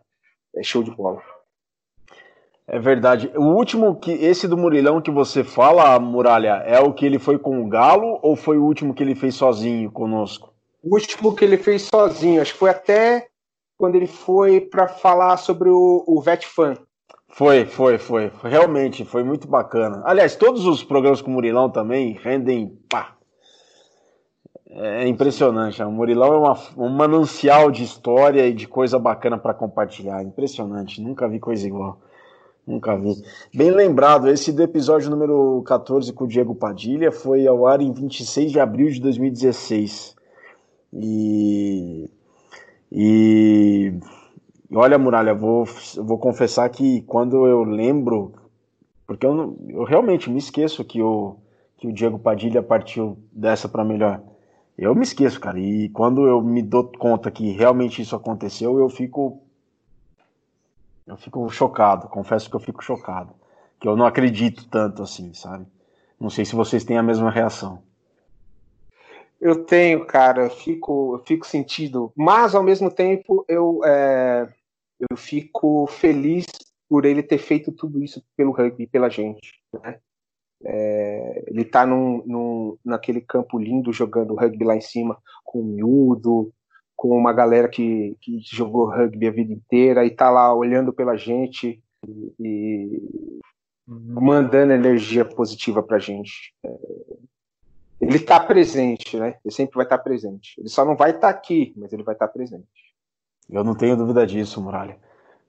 [0.55, 1.23] é show de bola.
[2.67, 3.31] É verdade.
[3.35, 7.39] O último que esse do Murilão que você fala, Muralha, é o que ele foi
[7.39, 10.53] com o Galo ou foi o último que ele fez sozinho conosco?
[10.83, 13.29] O último que ele fez sozinho, acho que foi até
[13.79, 16.75] quando ele foi para falar sobre o, o Fan.
[17.29, 18.31] Foi, foi, foi.
[18.45, 20.03] Realmente, foi muito bacana.
[20.05, 22.79] Aliás, todos os programas com o Murilão também rendem.
[22.89, 23.17] Pá.
[24.75, 25.83] É impressionante.
[25.83, 30.23] O Murilão é uma, um manancial de história e de coisa bacana para compartilhar.
[30.23, 31.01] Impressionante.
[31.01, 32.01] Nunca vi coisa igual.
[32.67, 33.23] Nunca vi.
[33.55, 37.93] Bem lembrado, esse do episódio número 14 com o Diego Padilha foi ao ar em
[37.93, 40.17] 26 de abril de 2016.
[40.95, 42.09] E.
[42.91, 43.93] E.
[44.75, 45.67] Olha, Muralha, vou,
[45.99, 48.33] vou confessar que quando eu lembro.
[49.07, 51.37] Porque eu, eu realmente me esqueço que o,
[51.77, 54.32] que o Diego Padilha partiu dessa para melhor.
[54.83, 55.61] Eu me esqueço, cara.
[55.61, 59.41] E quando eu me dou conta que realmente isso aconteceu, eu fico
[61.07, 63.33] eu fico chocado, confesso que eu fico chocado.
[63.79, 65.67] Que eu não acredito tanto assim, sabe?
[66.19, 67.81] Não sei se vocês têm a mesma reação.
[69.41, 74.49] Eu tenho, cara, eu fico, eu fico sentido, mas ao mesmo tempo eu, é,
[74.99, 76.45] eu fico feliz
[76.89, 79.63] por ele ter feito tudo isso pelo rugby, pela gente.
[79.73, 80.01] Né?
[80.65, 85.65] É, ele tá num, num, naquele campo lindo jogando rugby lá em cima, com o
[85.65, 86.53] miúdo,
[86.97, 91.17] com uma galera que, que jogou rugby a vida inteira e tá lá olhando pela
[91.17, 93.41] gente e, e
[93.87, 96.55] mandando energia positiva pra gente.
[96.65, 96.79] É,
[98.01, 99.37] ele tá presente, né?
[99.45, 100.55] Ele sempre vai estar tá presente.
[100.59, 102.67] Ele só não vai estar tá aqui, mas ele vai estar tá presente.
[103.49, 104.97] Eu não tenho dúvida disso, Muralha.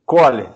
[0.06, 0.50] Cole,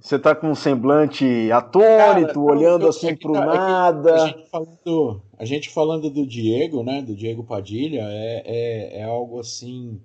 [0.00, 4.14] você tá com um semblante atônito, Cara, olhando eu, assim pro tá, nada.
[4.14, 7.02] A gente, falando, a gente, falando, do Diego, né?
[7.02, 10.00] Do Diego Padilha, é, é, é algo assim.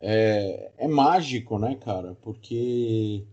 [0.00, 2.16] É, é, mágico, né, cara?
[2.22, 3.24] Porque.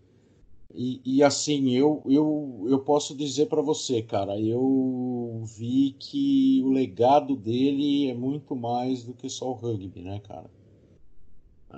[0.73, 6.69] E, e assim, eu, eu, eu posso dizer para você, cara, eu vi que o
[6.69, 10.49] legado dele é muito mais do que só o rugby, né, cara?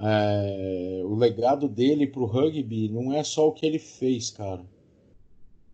[0.02, 4.64] É, o legado dele pro rugby não é só o que ele fez, cara.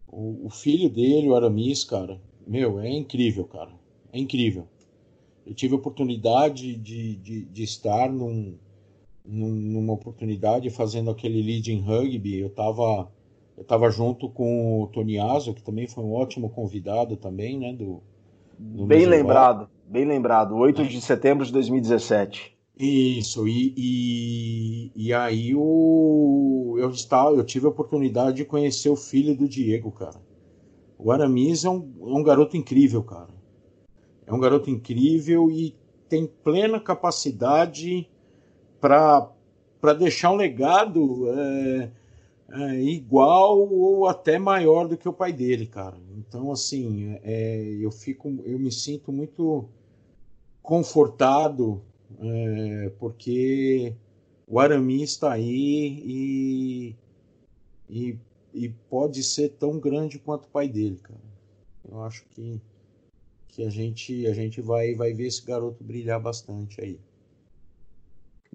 [0.08, 3.72] O, o, filho dele, o Aramis, cara, meu, é incrível, cara.
[4.12, 4.68] É incrível.
[5.46, 8.56] Eu tive a oportunidade de, de, de estar num,
[9.26, 12.40] num, numa oportunidade fazendo aquele lead em rugby.
[12.40, 13.12] Eu tava,
[13.58, 17.74] eu tava junto com o Tony Aso, que também foi um ótimo convidado também, né?
[17.74, 18.02] Do,
[18.58, 20.56] do bem lembrado, bem lembrado.
[20.56, 22.53] 8 de setembro de 2017.
[22.78, 28.96] Isso, e, e, e aí o, eu, estava, eu tive a oportunidade de conhecer o
[28.96, 30.20] filho do Diego, cara.
[30.98, 33.30] O Aramis é um, é um garoto incrível, cara.
[34.26, 35.76] É um garoto incrível e
[36.10, 38.10] tem plena capacidade
[38.80, 39.30] para
[39.98, 41.92] deixar um legado é,
[42.54, 45.98] é, igual ou até maior do que o pai dele, cara.
[46.18, 49.66] Então, assim, é, eu fico, eu me sinto muito
[50.62, 51.84] confortado
[52.20, 53.94] é, porque
[54.48, 56.96] o Arami está aí e,
[57.90, 58.18] e,
[58.54, 61.20] e, pode ser tão grande quanto o pai dele, cara.
[61.90, 62.62] Eu acho que,
[63.48, 67.00] que a gente a gente vai, vai ver esse garoto brilhar bastante aí.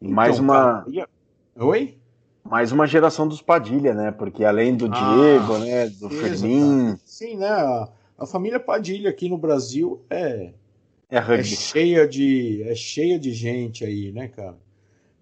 [0.01, 0.85] Mais então, uma.
[0.85, 1.09] Cara,
[1.57, 1.99] Oi?
[2.45, 4.11] Mais uma geração dos Padilha, né?
[4.11, 5.89] Porque além do ah, Diego, né?
[5.89, 6.97] Do Fermin.
[7.05, 7.49] Sim, né?
[7.49, 10.53] A, a família Padilha aqui no Brasil é
[11.11, 14.59] é, é, cheia de é cheia de gente aí, né, cara?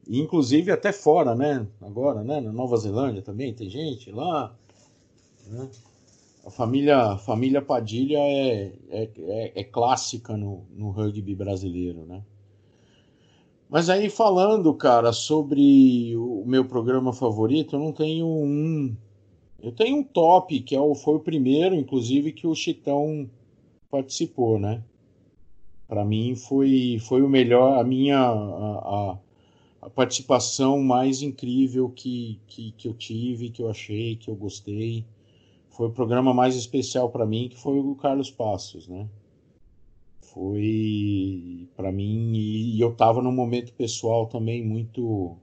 [0.06, 1.66] E, inclusive até fora, né?
[1.80, 2.40] Agora, né?
[2.40, 4.54] Na Nova Zelândia também tem gente lá.
[5.46, 5.68] Né?
[6.44, 12.22] A família, a família Padilha é, é, é, é clássica no, no rugby brasileiro, né?
[13.68, 18.96] Mas aí falando, cara, sobre o meu programa favorito, eu não tenho um.
[19.60, 23.28] Eu tenho um top, que é o, foi o primeiro, inclusive, que o Chitão
[23.90, 24.82] participou, né?
[25.88, 29.18] Para mim foi, foi o melhor, a minha a,
[29.82, 35.04] a, participação mais incrível que, que, que eu tive, que eu achei, que eu gostei.
[35.70, 39.08] Foi o programa mais especial para mim, que foi o Carlos Passos, né?
[40.20, 45.36] Foi para mim e, e eu estava num momento pessoal também muito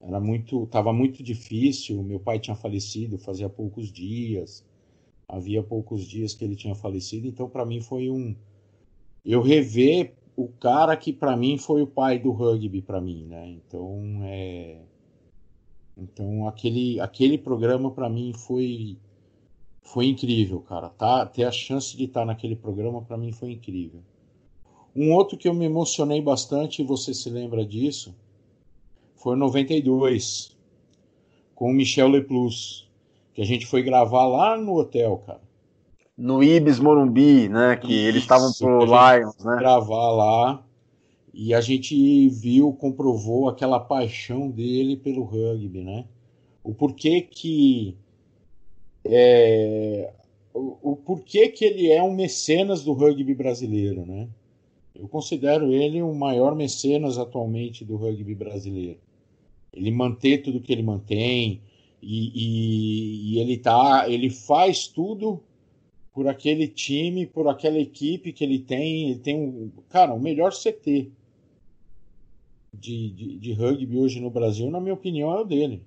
[0.00, 4.64] era muito tava muito difícil meu pai tinha falecido fazia poucos dias
[5.28, 8.34] havia poucos dias que ele tinha falecido então para mim foi um
[9.24, 13.48] eu rever o cara que para mim foi o pai do rugby para mim, né?
[13.48, 14.80] Então é
[15.96, 18.98] então aquele aquele programa para mim foi
[19.82, 20.88] foi incrível, cara.
[20.88, 24.02] Tá, ter a chance de estar naquele programa para mim foi incrível.
[24.94, 28.14] Um outro que eu me emocionei bastante, você se lembra disso,
[29.16, 30.56] foi em 92,
[31.54, 32.90] com o Michel Leplus.
[33.32, 35.40] que a gente foi gravar lá no hotel, cara.
[36.16, 37.76] No Ibis Morumbi, né?
[37.76, 39.56] Que Isso, eles estavam pro Lions, né?
[39.58, 40.66] Gravar lá.
[41.32, 46.04] E a gente viu, comprovou aquela paixão dele pelo rugby, né?
[46.62, 47.96] O porquê que
[49.04, 50.12] é,
[50.54, 54.28] o, o porquê que ele é um mecenas do rugby brasileiro, né?
[54.94, 59.00] Eu considero ele o maior mecenas atualmente do rugby brasileiro.
[59.72, 61.62] Ele mantém tudo que ele mantém
[62.02, 65.42] e, e, e ele tá, ele faz tudo
[66.14, 69.10] por aquele time, por aquela equipe que ele tem.
[69.10, 71.10] Ele tem um, cara, o melhor CT
[72.72, 75.82] de, de, de rugby hoje no Brasil, na minha opinião, é o dele.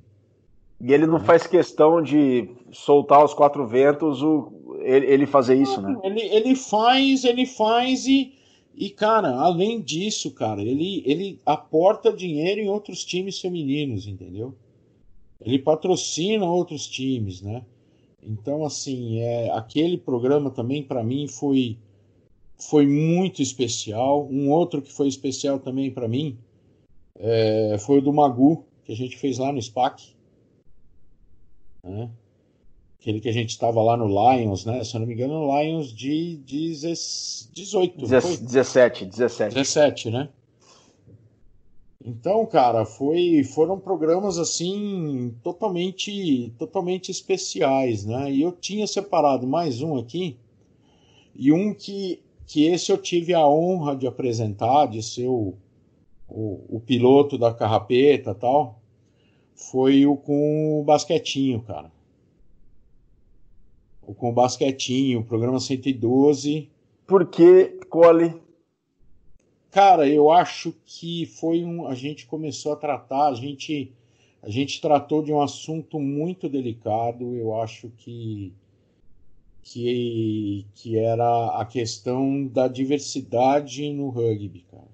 [0.82, 5.82] E ele não faz questão de soltar os quatro ventos, o, ele, ele fazer isso,
[5.82, 5.98] né?
[6.04, 8.34] Ele, ele faz, ele faz e,
[8.76, 14.54] e, cara, além disso, cara, ele, ele aporta dinheiro em outros times femininos, entendeu?
[15.40, 17.64] Ele patrocina outros times, né?
[18.26, 21.78] Então, assim, é, aquele programa também, para mim, foi,
[22.58, 24.28] foi muito especial.
[24.30, 26.38] Um outro que foi especial também para mim
[27.18, 30.16] é, foi o do Magu, que a gente fez lá no SPAC
[31.86, 32.10] né?
[33.00, 34.84] Aquele que a gente estava lá no Lions, né?
[34.84, 38.02] Se eu não me engano, no Lions de 18.
[38.42, 39.54] 17, 17.
[39.54, 40.30] 17, né?
[42.06, 48.32] Então, cara, foi, foram programas assim totalmente, totalmente especiais, né?
[48.32, 50.38] E eu tinha separado mais um aqui
[51.36, 55.56] e um que, que esse eu tive a honra de apresentar, de ser o,
[56.30, 58.80] o, o piloto da carrapeta, tal
[59.56, 61.92] foi o com o basquetinho, cara.
[64.02, 66.70] O com o basquetinho, programa 112.
[67.08, 68.36] Por que Cole?
[69.76, 71.86] Cara, eu acho que foi um.
[71.86, 73.92] A gente começou a tratar, a gente,
[74.42, 77.36] a gente tratou de um assunto muito delicado.
[77.36, 78.54] Eu acho que
[79.62, 84.88] que, que era a questão da diversidade no rugby, cara.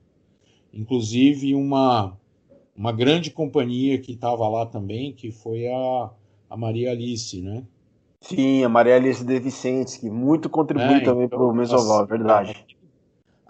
[0.73, 2.17] Inclusive uma
[2.75, 6.09] uma grande companhia que estava lá também, que foi a,
[6.49, 7.63] a Maria Alice, né?
[8.19, 12.03] Sim, a Maria Alice de Vicentes, que muito contribui é, também então, para o Mesoval,
[12.03, 12.70] é verdade.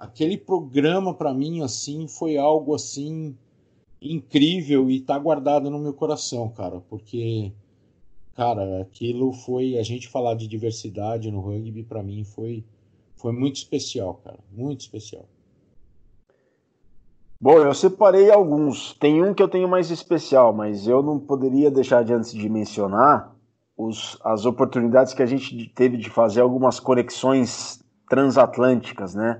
[0.01, 3.37] Aquele programa, para mim, assim, foi algo, assim,
[4.01, 7.51] incrível e está guardado no meu coração, cara, porque,
[8.35, 12.65] cara, aquilo foi, a gente falar de diversidade no rugby, para mim, foi,
[13.15, 15.25] foi muito especial, cara, muito especial.
[17.39, 18.93] Bom, eu separei alguns.
[18.95, 22.49] Tem um que eu tenho mais especial, mas eu não poderia deixar de antes de
[22.49, 23.35] mencionar
[23.77, 29.39] os, as oportunidades que a gente teve de fazer algumas conexões transatlânticas, né?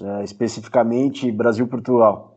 [0.00, 2.36] É, especificamente Brasil-Portugal.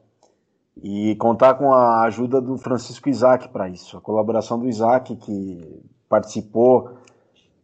[0.82, 5.84] E contar com a ajuda do Francisco Isaac para isso, a colaboração do Isaac que
[6.08, 6.92] participou.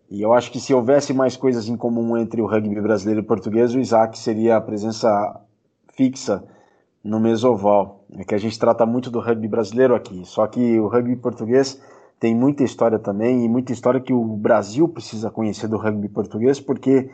[0.10, 3.24] E eu acho que se houvesse mais coisas em comum entre o rugby brasileiro e
[3.24, 5.40] português, o Isaac seria a presença
[5.94, 6.44] fixa
[7.04, 8.04] no Mesoval.
[8.18, 11.82] É que a gente trata muito do rugby brasileiro aqui, só que o rugby português
[12.20, 16.60] tem muita história também e muita história que o Brasil precisa conhecer do rugby português
[16.60, 17.10] porque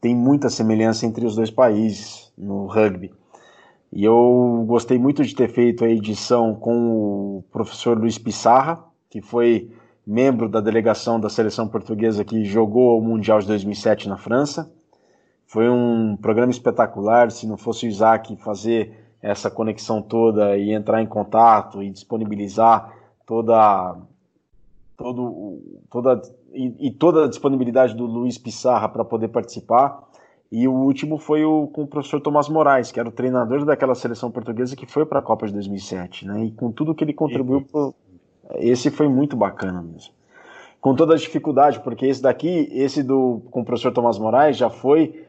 [0.00, 3.12] tem muita semelhança entre os dois países no rugby.
[3.92, 9.20] E eu gostei muito de ter feito a edição com o professor Luiz Pissarra, que
[9.20, 9.70] foi
[10.06, 14.70] membro da delegação da seleção portuguesa que jogou o Mundial de 2007 na França.
[15.46, 21.02] Foi um programa espetacular, se não fosse o Isaac fazer essa conexão toda e entrar
[21.02, 22.94] em contato e disponibilizar
[23.26, 23.96] toda
[24.96, 26.20] todo, toda
[26.52, 30.08] e, e toda a disponibilidade do Luiz Pissarra para poder participar.
[30.50, 33.94] E o último foi o, com o professor Tomás Moraes, que era o treinador daquela
[33.94, 36.44] seleção portuguesa que foi para a Copa de 2007, né?
[36.46, 37.94] E com tudo que ele contribuiu, pro,
[38.54, 40.12] esse foi muito bacana mesmo.
[40.80, 44.70] Com toda a dificuldade, porque esse daqui, esse do com o professor Tomás Moraes já
[44.70, 45.26] foi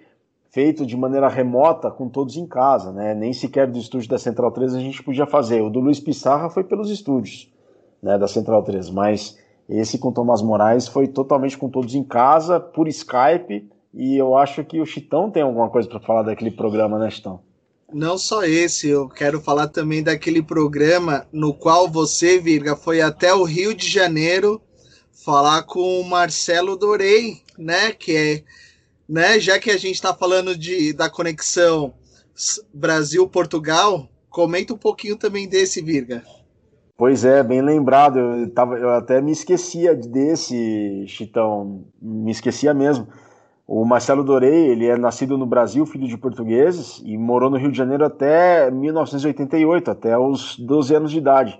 [0.51, 3.13] feito de maneira remota com todos em casa, né?
[3.13, 5.61] Nem sequer do estúdio da Central 3 a gente podia fazer.
[5.61, 7.51] O do Luiz Pissarra foi pelos estúdios
[8.01, 9.38] né, da Central 3, mas
[9.70, 14.63] esse com Tomás Moraes foi totalmente com todos em casa, por Skype, e eu acho
[14.63, 17.41] que o Chitão tem alguma coisa para falar daquele programa, né, Chitão?
[17.91, 23.34] Não só esse, eu quero falar também daquele programa no qual você, Virga, foi até
[23.34, 24.61] o Rio de Janeiro
[25.26, 28.43] falar com o Marcelo Dorei, né, que é
[29.09, 29.39] né?
[29.39, 31.91] Já que a gente está falando de, da conexão
[32.72, 36.24] Brasil-Portugal, comenta um pouquinho também desse, Virga.
[37.00, 38.20] Pois é, bem lembrado.
[38.20, 41.86] Eu, tava, eu até me esquecia desse, Chitão.
[42.02, 43.08] Me esquecia mesmo.
[43.66, 47.72] O Marcelo Dorei, ele é nascido no Brasil, filho de portugueses, e morou no Rio
[47.72, 51.58] de Janeiro até 1988, até os 12 anos de idade.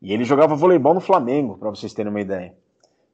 [0.00, 2.52] E ele jogava voleibol no Flamengo, para vocês terem uma ideia.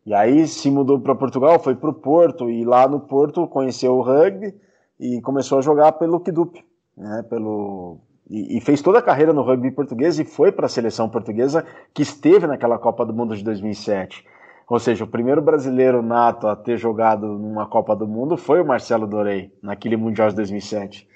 [0.07, 3.95] E aí se mudou para Portugal, foi para o Porto, e lá no Porto conheceu
[3.95, 4.55] o rugby
[4.99, 6.64] e começou a jogar pelo Kidup,
[6.97, 7.99] né, pelo,
[8.31, 11.64] e, e, fez toda a carreira no rugby português e foi para a seleção portuguesa
[11.95, 14.24] que esteve naquela Copa do Mundo de 2007.
[14.68, 18.66] Ou seja, o primeiro brasileiro nato a ter jogado numa Copa do Mundo foi o
[18.66, 21.09] Marcelo Dorei, naquele Mundial de 2007.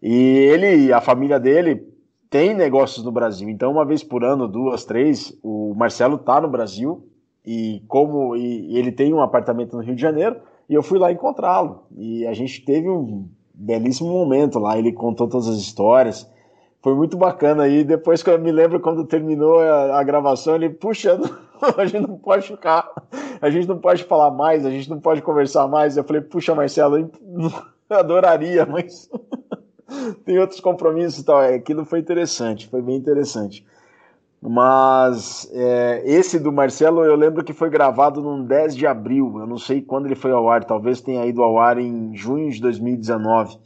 [0.00, 1.88] E ele, a família dele,
[2.30, 3.48] tem negócios no Brasil.
[3.48, 7.08] Então, uma vez por ano, duas, três, o Marcelo tá no Brasil
[7.44, 10.36] e como e ele tem um apartamento no Rio de Janeiro
[10.68, 11.82] e eu fui lá encontrá-lo.
[11.96, 14.78] E a gente teve um belíssimo momento lá.
[14.78, 16.32] Ele contou todas as histórias
[16.84, 17.82] foi muito bacana aí.
[17.82, 21.18] Depois que eu me lembro quando terminou a, a gravação, ele, puxa,
[21.78, 22.90] a gente não pode ficar,
[23.40, 25.96] a gente não pode falar mais, a gente não pode conversar mais.
[25.96, 27.10] Eu falei, puxa, Marcelo, eu
[27.88, 29.08] adoraria, mas
[30.26, 31.42] tem outros compromissos e tal.
[31.42, 33.66] É, aquilo foi interessante, foi bem interessante.
[34.42, 39.38] Mas é, esse do Marcelo, eu lembro que foi gravado no 10 de abril.
[39.38, 42.50] Eu não sei quando ele foi ao ar, talvez tenha ido ao ar em junho
[42.50, 43.58] de 2019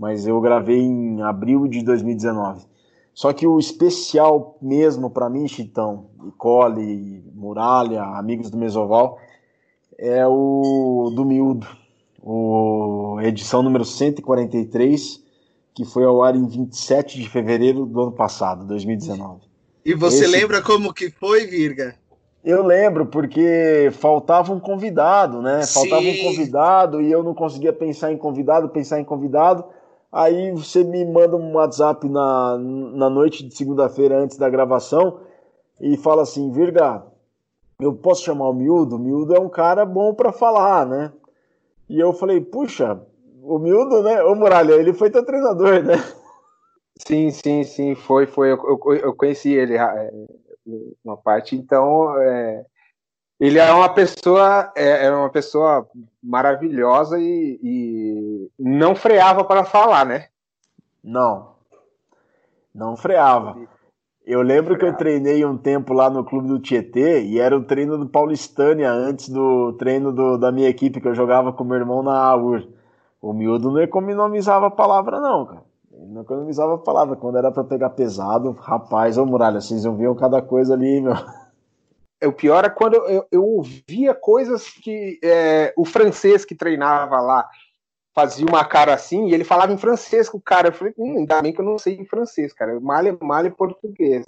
[0.00, 2.64] mas eu gravei em abril de 2019.
[3.12, 6.06] Só que o especial mesmo para mim, Chitão,
[6.38, 9.18] Cole, Muralha, amigos do Mesoval,
[9.98, 11.66] é o do Miúdo,
[12.22, 15.22] o edição número 143,
[15.74, 19.42] que foi ao ar em 27 de fevereiro do ano passado, 2019.
[19.84, 20.32] E você Esse...
[20.32, 21.94] lembra como que foi, Virga?
[22.42, 25.66] Eu lembro, porque faltava um convidado, né?
[25.66, 26.22] Faltava Sim.
[26.22, 29.62] um convidado e eu não conseguia pensar em convidado, pensar em convidado.
[30.12, 35.20] Aí você me manda um WhatsApp na, na noite de segunda-feira antes da gravação
[35.80, 37.04] e fala assim: Virga,
[37.80, 38.96] eu posso chamar o Miúdo?
[38.96, 41.12] O Miúdo é um cara bom para falar, né?
[41.88, 43.00] E eu falei: Puxa,
[43.42, 44.22] o Miúdo, né?
[44.24, 45.94] Ô Muralha, ele foi teu treinador, né?
[47.06, 48.52] Sim, sim, sim, foi, foi.
[48.52, 50.10] Eu, eu, eu conheci ele é,
[51.04, 52.64] uma parte, então é,
[53.40, 55.88] ele é uma pessoa é, é uma pessoa
[56.22, 60.26] maravilhosa e, e, não freava para falar, né?
[61.02, 61.52] Não,
[62.74, 63.56] não freava.
[64.26, 67.64] Eu lembro que eu treinei um tempo lá no clube do Tietê e era o
[67.64, 71.78] treino do Paulistânia antes do treino do, da minha equipe que eu jogava com meu
[71.78, 72.68] irmão na AUR.
[73.22, 75.62] O miúdo não economizava a palavra, não, cara.
[75.92, 77.16] Ele não economizava a palavra.
[77.16, 81.14] Quando era para pegar pesado, rapaz, ô Muralha, vocês ouviam cada coisa ali, meu.
[82.20, 87.20] É, o pior é quando eu, eu ouvia coisas que é, o francês que treinava
[87.20, 87.48] lá
[88.14, 90.68] fazia uma cara assim e ele falava em francês com o cara.
[90.68, 92.78] Eu falei, hum, ainda bem que eu não sei em francês, cara.
[92.80, 94.26] Malha, malha português.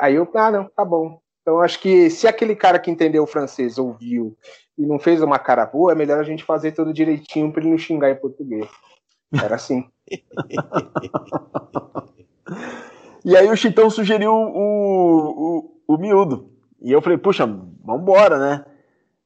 [0.00, 1.20] Aí eu, ah, não, tá bom.
[1.40, 4.36] Então acho que se aquele cara que entendeu o francês ouviu
[4.76, 7.70] e não fez uma cara boa, é melhor a gente fazer tudo direitinho para ele
[7.70, 8.68] não xingar em português.
[9.32, 9.88] Era assim.
[13.24, 16.55] e aí o Chitão sugeriu o, o, o miúdo.
[16.86, 17.44] E eu falei, puxa,
[17.84, 18.64] vambora, né?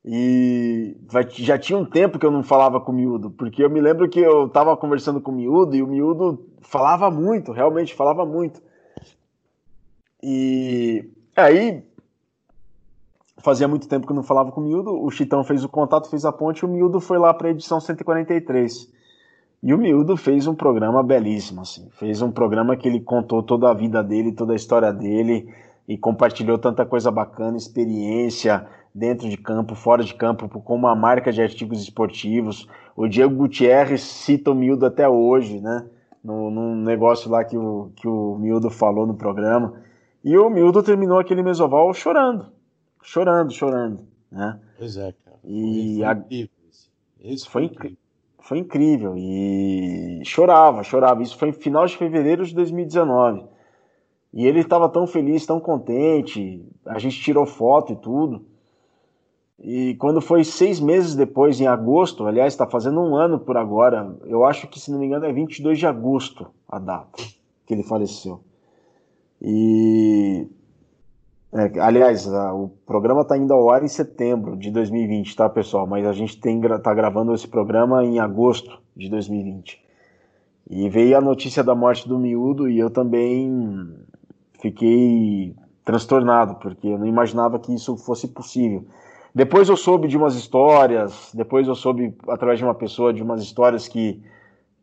[0.02, 0.96] E
[1.36, 4.08] já tinha um tempo que eu não falava com o miúdo, porque eu me lembro
[4.08, 8.62] que eu tava conversando com o miúdo e o miúdo falava muito, realmente falava muito.
[10.22, 11.06] E
[11.36, 11.84] aí,
[13.36, 16.08] fazia muito tempo que eu não falava com o miúdo, o Chitão fez o contato,
[16.08, 18.90] fez a ponte, o miúdo foi lá para a edição 143.
[19.62, 21.90] E o miúdo fez um programa belíssimo, assim.
[21.90, 25.52] Fez um programa que ele contou toda a vida dele, toda a história dele
[25.90, 28.64] e compartilhou tanta coisa bacana, experiência
[28.94, 32.68] dentro de campo, fora de campo, com uma marca de artigos esportivos.
[32.94, 35.84] O Diego Gutierrez cita o Mildo até hoje, né?
[36.22, 39.82] No, num negócio lá que o, que o Mildo falou no programa.
[40.22, 42.46] E o Mildo terminou aquele mesoval chorando.
[43.02, 44.06] Chorando, chorando.
[44.30, 44.60] Né?
[44.78, 45.38] Pois é, cara.
[45.42, 46.50] E foi, incrível.
[47.18, 47.98] Esse foi, foi incrível.
[48.38, 49.14] Foi incrível.
[49.16, 51.20] E chorava, chorava.
[51.20, 53.42] Isso foi em final de fevereiro de 2019.
[54.32, 56.64] E ele estava tão feliz, tão contente.
[56.86, 58.44] A gente tirou foto e tudo.
[59.62, 64.16] E quando foi seis meses depois, em agosto, aliás, está fazendo um ano por agora,
[64.24, 67.22] eu acho que, se não me engano, é 22 de agosto a data
[67.66, 68.40] que ele faleceu.
[69.40, 70.46] E.
[71.52, 75.86] É, aliás, a, o programa está indo ao ar em setembro de 2020, tá, pessoal?
[75.86, 79.82] Mas a gente tem, tá gravando esse programa em agosto de 2020.
[80.70, 83.92] E veio a notícia da morte do miúdo e eu também
[84.60, 85.54] fiquei
[85.84, 88.84] transtornado, porque eu não imaginava que isso fosse possível.
[89.34, 93.42] Depois eu soube de umas histórias, depois eu soube, através de uma pessoa, de umas
[93.42, 94.20] histórias que,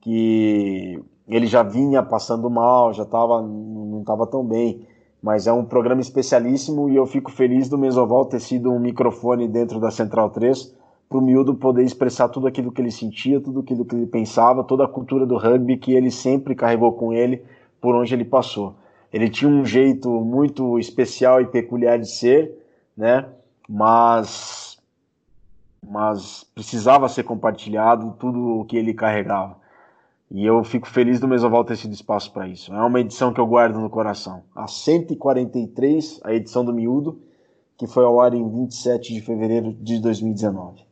[0.01, 4.87] que ele já vinha passando mal, já tava, não estava tão bem.
[5.21, 9.47] Mas é um programa especialíssimo e eu fico feliz do Mesoval ter sido um microfone
[9.47, 10.75] dentro da Central 3
[11.09, 14.63] para o miúdo poder expressar tudo aquilo que ele sentia, tudo aquilo que ele pensava,
[14.63, 17.43] toda a cultura do rugby que ele sempre carregou com ele
[17.81, 18.75] por onde ele passou.
[19.11, 22.57] Ele tinha um jeito muito especial e peculiar de ser,
[22.95, 23.25] né?
[23.67, 24.77] mas
[25.89, 29.57] mas precisava ser compartilhado tudo o que ele carregava.
[30.29, 32.73] E eu fico feliz do Mesoval ter sido espaço para isso.
[32.73, 34.43] É uma edição que eu guardo no coração.
[34.53, 37.21] A 143, a edição do Miúdo,
[37.77, 40.86] que foi ao ar em 27 de fevereiro de 2019.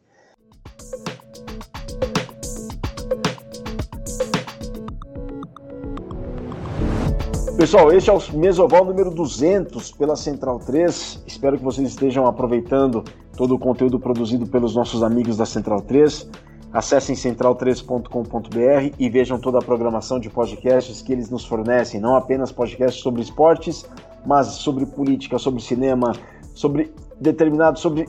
[7.58, 11.24] Pessoal, este é o Mesoval número 200 pela Central 3.
[11.26, 13.02] Espero que vocês estejam aproveitando
[13.38, 16.30] todo o conteúdo produzido pelos nossos amigos da Central 3.
[16.74, 22.52] Acessem central3.com.br e vejam toda a programação de podcasts que eles nos fornecem, não apenas
[22.52, 23.90] podcasts sobre esportes,
[24.26, 26.12] mas sobre política, sobre cinema,
[26.54, 28.06] sobre determinados, sobre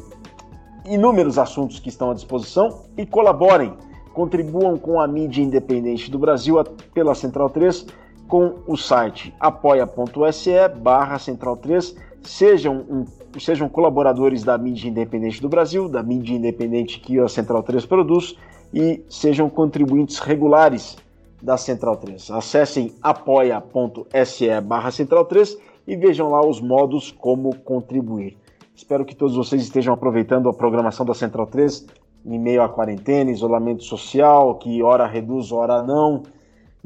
[0.84, 3.72] inúmeros assuntos que estão à disposição e colaborem,
[4.12, 6.56] contribuam com a mídia independente do Brasil
[6.92, 7.86] pela Central 3
[8.28, 11.96] com o site apoia.se barra central 3.
[12.22, 13.04] Sejam, um,
[13.38, 18.36] sejam colaboradores da mídia independente do Brasil, da mídia independente que a Central 3 produz
[18.74, 20.96] e sejam contribuintes regulares
[21.40, 22.30] da Central 3.
[22.32, 25.56] Acessem apoia.se barra Central 3
[25.86, 28.36] e vejam lá os modos como contribuir.
[28.74, 31.86] Espero que todos vocês estejam aproveitando a programação da Central 3
[32.26, 36.24] em meio à quarentena, isolamento social, que hora reduz, hora não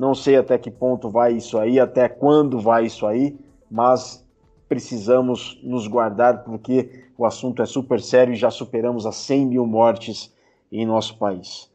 [0.01, 3.39] não sei até que ponto vai isso aí, até quando vai isso aí,
[3.71, 4.27] mas
[4.67, 9.67] precisamos nos guardar porque o assunto é super sério e já superamos as 100 mil
[9.67, 10.35] mortes
[10.73, 11.71] em nosso país.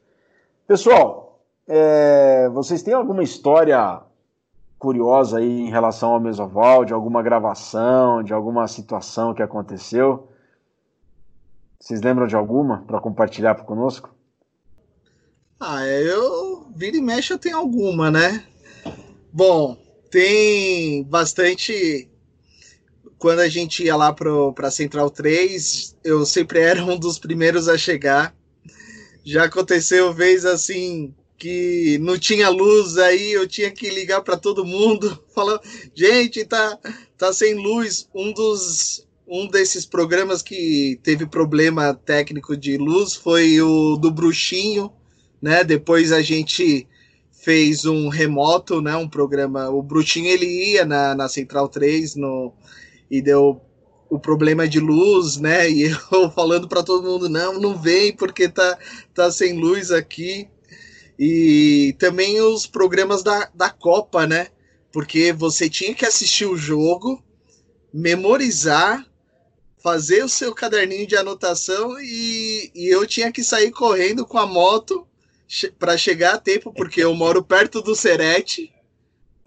[0.68, 4.02] Pessoal, é, vocês têm alguma história
[4.80, 10.28] curiosa aí em relação ao Mesoval, de alguma gravação, de alguma situação que aconteceu?
[11.80, 14.15] Vocês lembram de alguma para compartilhar conosco?
[15.60, 18.46] Ah, eu vira e mexe eu tenho alguma, né?
[19.32, 19.78] Bom,
[20.12, 22.10] tem bastante.
[23.18, 27.78] Quando a gente ia lá para Central 3, eu sempre era um dos primeiros a
[27.78, 28.36] chegar.
[29.24, 34.66] Já aconteceu vez assim que não tinha luz, aí eu tinha que ligar para todo
[34.66, 35.62] mundo, falando:
[35.94, 36.78] gente, tá,
[37.18, 38.10] tá sem luz.
[38.14, 44.92] Um dos um desses programas que teve problema técnico de luz foi o do Bruxinho
[45.42, 45.64] né?
[45.64, 46.88] Depois a gente
[47.32, 48.96] fez um remoto, né?
[48.96, 49.70] Um programa.
[49.70, 52.52] O Brutinho ele ia na, na Central 3 no,
[53.10, 53.62] e deu
[54.10, 55.70] o problema de luz, né?
[55.70, 58.78] E eu falando para todo mundo: não, não vem porque tá,
[59.14, 60.48] tá sem luz aqui.
[61.18, 64.48] E também os programas da, da Copa, né?
[64.92, 67.24] Porque você tinha que assistir o jogo,
[67.94, 69.06] memorizar,
[69.84, 74.48] fazer o seu caderninho de anotação e, e eu tinha que sair correndo com a
[74.48, 75.08] moto
[75.78, 78.74] para chegar a tempo, porque eu moro perto do Serete,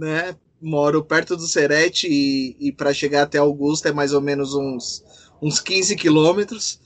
[0.01, 0.37] né?
[0.61, 5.05] Moro perto do Serete e, e para chegar até Augusta é mais ou menos uns,
[5.41, 6.81] uns 15 quilômetros.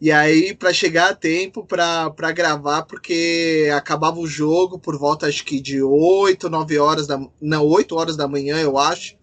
[0.00, 5.44] E aí, para chegar a tempo para gravar, porque acabava o jogo por volta, acho
[5.44, 9.16] que de 8, 9 horas da Não, 8 horas da manhã, eu acho.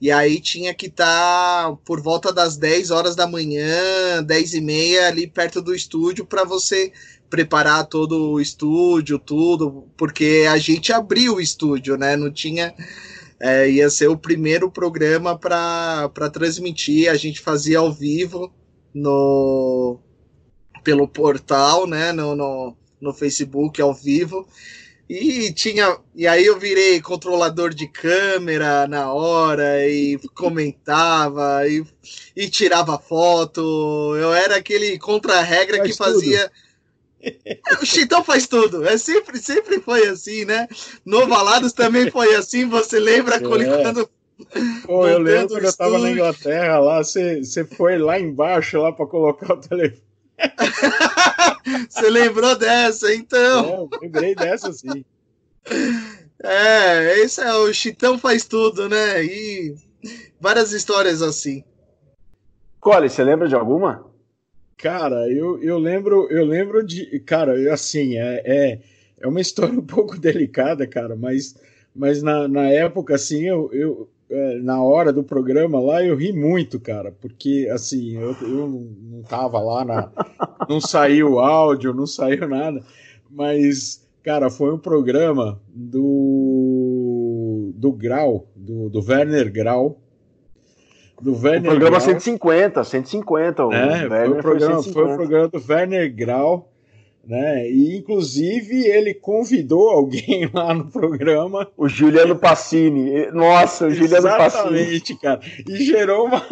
[0.00, 1.04] E aí tinha que estar
[1.70, 6.24] tá por volta das 10 horas da manhã, 10 e meia, ali perto do estúdio,
[6.24, 6.90] para você
[7.28, 12.16] preparar todo o estúdio, tudo, porque a gente abriu o estúdio, né?
[12.16, 12.74] Não tinha.
[13.38, 17.10] É, ia ser o primeiro programa para transmitir.
[17.10, 18.52] A gente fazia ao vivo
[18.92, 19.98] no
[20.82, 22.12] pelo portal, né?
[22.12, 24.46] No, no, no Facebook ao vivo.
[25.10, 25.98] E tinha.
[26.14, 31.84] E aí eu virei controlador de câmera na hora e comentava e,
[32.36, 34.14] e tirava foto.
[34.16, 36.48] Eu era aquele contra-regra que fazia.
[36.48, 38.86] Tudo o Chitão faz tudo.
[38.86, 40.68] É sempre, sempre foi assim, né?
[41.04, 42.68] No Valados também foi assim.
[42.68, 43.40] Você lembra é.
[43.40, 44.08] quando.
[44.86, 48.92] Pô, eu lembro quando eu tava na Inglaterra lá, você, você foi lá embaixo lá
[48.92, 50.09] para colocar o telefone.
[51.88, 53.88] Você lembrou dessa, então?
[53.92, 55.04] É, lembrei dessa sim.
[56.42, 59.22] É, esse é o Chitão faz tudo, né?
[59.24, 59.74] E
[60.40, 61.62] várias histórias assim.
[62.80, 64.10] Cole, você lembra de alguma?
[64.76, 67.20] Cara, eu, eu lembro, eu lembro de.
[67.20, 68.80] Cara, assim, é, é,
[69.20, 71.54] é uma história um pouco delicada, cara, mas,
[71.94, 74.08] mas na, na época, assim, eu, eu
[74.62, 79.60] na hora do programa lá, eu ri muito, cara, porque assim, eu, eu não tava
[79.60, 80.10] lá na.
[80.68, 82.80] Não saiu áudio, não saiu nada,
[83.28, 87.72] mas, cara, foi um programa do.
[87.74, 89.98] do Grau, do, do Werner Grau
[91.20, 92.00] do Werner o programa Grau.
[92.00, 93.66] 150, 150.
[93.66, 96.69] O é, foi o, programa, foi, foi o programa do Werner Grau,
[97.30, 97.70] né?
[97.70, 101.70] E inclusive ele convidou alguém lá no programa.
[101.76, 103.30] O Juliano Passini.
[103.30, 105.00] Nossa, o Juliano Passini.
[105.22, 105.40] Cara.
[105.68, 106.44] E gerou uma.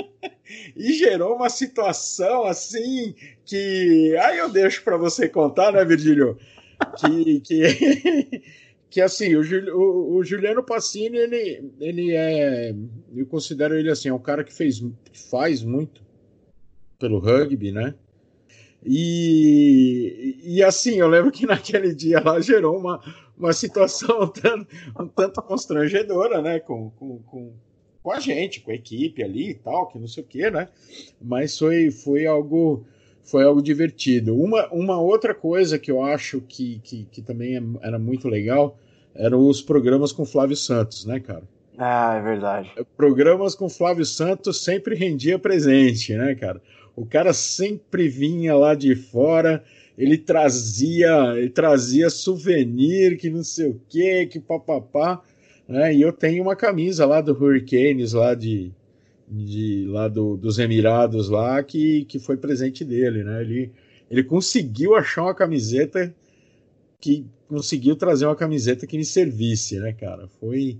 [0.74, 3.14] e gerou uma situação assim
[3.44, 4.16] que.
[4.22, 6.38] Aí eu deixo para você contar, né, Virgílio?
[6.98, 8.42] Que, que,
[8.88, 9.42] que assim, o,
[9.76, 12.74] o, o, Juliano Passini, ele, ele é.
[13.14, 14.80] Eu considero ele assim, é um cara que fez,
[15.12, 16.00] que faz muito
[16.98, 17.94] pelo rugby, né?
[18.86, 23.00] E, e assim, eu lembro que naquele dia lá gerou uma,
[23.36, 24.66] uma situação um tanto,
[24.98, 26.60] um tanto constrangedora, né?
[26.60, 27.52] Com, com, com,
[28.02, 30.68] com, a gente, com a equipe ali e tal, que não sei o que, né?
[31.20, 32.86] Mas foi, foi algo
[33.24, 34.40] foi algo divertido.
[34.40, 38.78] Uma, uma outra coisa que eu acho que, que, que também é, era muito legal
[39.18, 41.42] eram os programas com Flávio Santos, né, cara?
[41.78, 42.72] Ah, é verdade.
[42.96, 46.60] Programas com Flávio Santos sempre rendia presente, né, cara?
[46.96, 49.62] O cara sempre vinha lá de fora,
[49.98, 55.22] ele trazia, ele trazia souvenir, que não sei o que, que papapá.
[55.68, 55.94] Né?
[55.94, 58.72] E eu tenho uma camisa lá do Hurricanes, lá de,
[59.28, 63.42] de lá do, dos Emirados lá, que, que foi presente dele, né?
[63.42, 63.72] Ele,
[64.10, 66.14] ele conseguiu achar uma camiseta
[67.00, 70.28] que conseguiu trazer uma camiseta que me servisse, né, cara?
[70.40, 70.78] Foi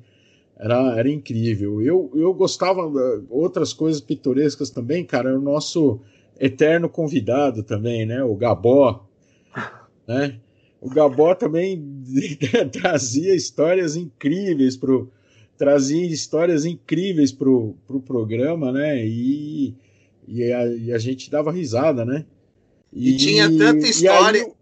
[0.58, 1.82] era, era incrível.
[1.82, 2.82] Eu, eu gostava
[3.28, 5.36] outras coisas pitorescas também, cara.
[5.36, 6.00] O nosso
[6.40, 8.22] eterno convidado também, né?
[8.22, 9.06] O Gabó,
[10.08, 10.38] né?
[10.80, 12.02] O Gabó também
[12.72, 15.10] trazia histórias incríveis pro
[15.58, 19.06] trazia histórias incríveis pro, pro programa, né?
[19.06, 19.74] E,
[20.28, 22.26] e, a, e a gente dava risada, né?
[22.92, 24.52] E, e tinha tanta história, aí...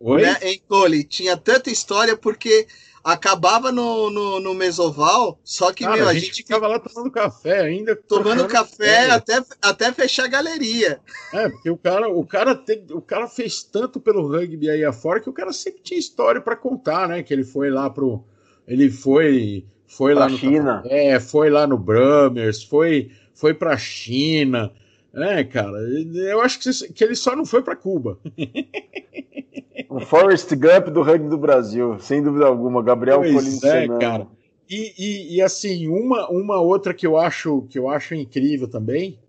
[0.00, 0.22] Oi?
[0.22, 0.36] né,
[0.68, 1.02] Cole?
[1.02, 2.68] Tinha tanta história porque
[3.04, 7.10] acabava no, no, no mesoval, só que Cara, meu, a, a gente, ficava lá tomando
[7.10, 7.94] café ainda.
[7.94, 10.98] Tomando café até, até fechar a galeria.
[11.34, 15.20] É, porque o cara, o, cara te, o cara fez tanto pelo rugby aí afora
[15.20, 17.22] que o cara sempre tinha história para contar, né?
[17.22, 18.24] Que ele foi lá pro.
[18.66, 19.66] Ele foi.
[19.86, 20.82] Foi pra lá no China.
[20.86, 24.72] É, foi lá no Brummers, foi, foi pra China.
[25.12, 28.18] É, cara, eu acho que, que ele só não foi para Cuba.
[29.94, 32.82] O Forrest Gump do rugby do Brasil, sem dúvida alguma.
[32.82, 34.26] Gabriel pois é, cara.
[34.68, 39.20] E, e, e, assim, uma, uma outra que eu acho que eu acho incrível também,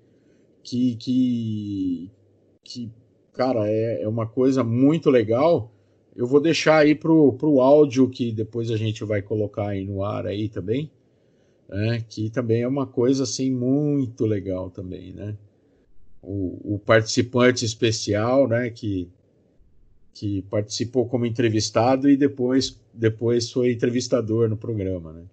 [0.63, 2.11] que, que,
[2.63, 2.91] que
[3.31, 5.71] cara, é, é uma coisa muito legal.
[6.15, 10.03] Eu vou deixar aí pro, pro áudio que depois a gente vai colocar aí no
[10.03, 10.89] ar aí também,
[11.69, 12.03] né?
[12.09, 15.35] Que também é uma coisa assim muito legal também, né?
[16.23, 18.71] O, o participante especial, né?
[18.71, 19.11] Que
[20.15, 25.23] que participou como entrevistado e depois, depois foi entrevistador no programa, né?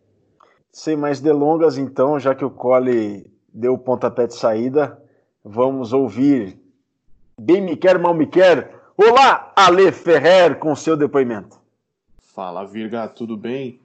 [0.72, 5.00] Sem mais delongas, então, já que o Cole deu o pontapé de saída,
[5.44, 6.58] vamos ouvir
[7.40, 8.74] Bem Me Quer, Mal Me Quer.
[8.96, 11.60] Olá, Ale Ferrer, com seu depoimento.
[12.34, 13.78] Fala, Virga, tudo bem?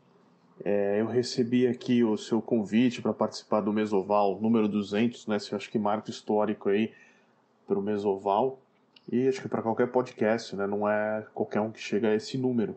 [0.65, 5.35] É, eu recebi aqui o seu convite para participar do Mesoval número 200, né?
[5.35, 6.91] Esse, acho que marco histórico aí
[7.67, 8.59] para o Mesoval.
[9.09, 10.67] E acho que para qualquer podcast, né?
[10.67, 12.75] Não é qualquer um que chega a esse número.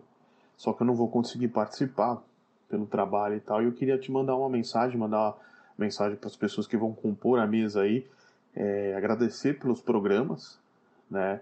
[0.57, 2.22] Só que eu não vou conseguir participar
[2.68, 3.62] pelo trabalho e tal.
[3.62, 5.37] E eu queria te mandar uma mensagem, mandar uma
[5.76, 8.07] mensagem para as pessoas que vão compor a mesa aí,
[8.55, 10.59] é, agradecer pelos programas,
[11.11, 11.41] né?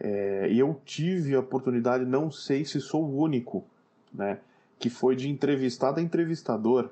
[0.00, 3.64] É, e eu tive a oportunidade, não sei se sou o único,
[4.12, 4.38] né?
[4.78, 6.90] Que foi de entrevistado a entrevistador.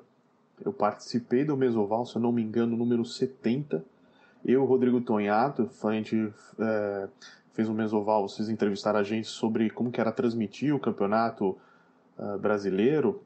[0.63, 3.83] Eu participei do Mesoval, se eu não me engano, número 70
[4.45, 7.07] eu, Rodrigo Tonhato, a gente é,
[7.53, 11.57] fez um mesoval, vocês entrevistaram a gente sobre como que era transmitir o campeonato
[12.17, 13.21] uh, brasileiro,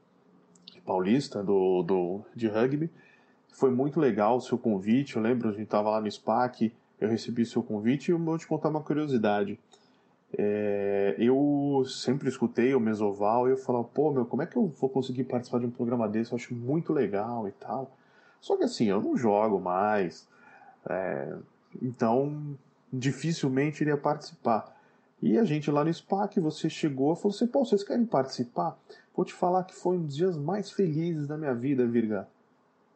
[0.86, 2.91] paulista, do, do, de rugby.
[3.51, 7.09] Foi muito legal o seu convite, eu lembro, a gente estava lá no SPAC, eu
[7.09, 9.59] recebi seu convite e eu vou te contar uma curiosidade.
[10.38, 14.68] É, eu sempre escutei o Mesoval e eu falava, pô, meu, como é que eu
[14.68, 16.34] vou conseguir participar de um programa desse?
[16.34, 17.95] Eu acho muito legal e tal.
[18.41, 20.28] Só que assim, eu não jogo mais,
[20.89, 21.35] é,
[21.81, 22.57] então,
[22.91, 24.75] dificilmente iria participar.
[25.21, 28.77] E a gente lá no SPAC, você chegou e falou assim: pô, vocês querem participar?
[29.15, 32.27] Vou te falar que foi um dos dias mais felizes da minha vida, Virga,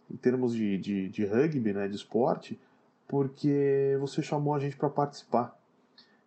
[0.10, 2.60] em termos de, de, de rugby, né, de esporte,
[3.08, 5.58] porque você chamou a gente para participar.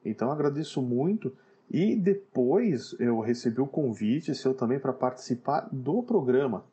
[0.04, 1.32] Então agradeço muito.
[1.70, 6.64] E depois eu recebi o convite seu também para participar do programa.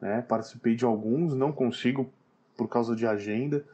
[0.00, 0.22] Né?
[0.22, 2.10] Participei de alguns, não consigo
[2.56, 3.64] por causa de agenda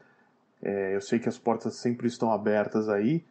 [0.63, 3.25] é, eu sei que as portas sempre estão abertas aí,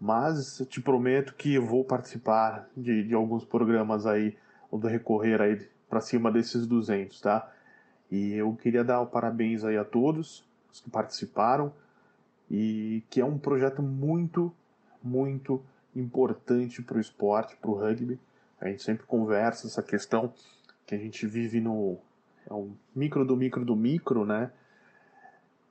[0.00, 4.36] mas te prometo que eu vou participar de, de alguns programas aí,
[4.70, 7.50] ou do recorrer aí para cima desses 200, tá?
[8.10, 11.72] E eu queria dar parabéns aí a todos os que participaram
[12.50, 14.52] e que é um projeto muito,
[15.02, 15.62] muito
[15.94, 18.18] importante para o esporte, para o rugby.
[18.60, 20.32] A gente sempre conversa essa questão
[20.86, 21.98] que a gente vive no
[22.48, 24.50] é um micro do micro do micro, né?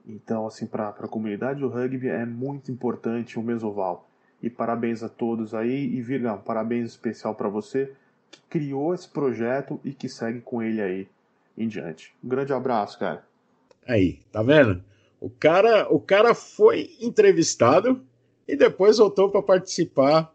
[0.05, 4.09] Então, assim, para a comunidade do rugby é muito importante o Mesoval.
[4.41, 5.95] E parabéns a todos aí.
[5.95, 7.93] E Virga, um parabéns especial para você
[8.29, 11.07] que criou esse projeto e que segue com ele aí
[11.57, 12.13] em diante.
[12.23, 13.23] Um grande abraço, cara.
[13.87, 14.83] Aí, tá vendo?
[15.19, 18.01] O cara, o cara foi entrevistado
[18.47, 20.33] e depois voltou para participar.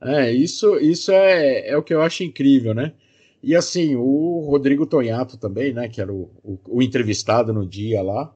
[0.00, 2.92] É, isso, isso é, é o que eu acho incrível, né?
[3.42, 8.02] E assim, o Rodrigo Tonhato também, né, que era o, o, o entrevistado no dia
[8.02, 8.34] lá,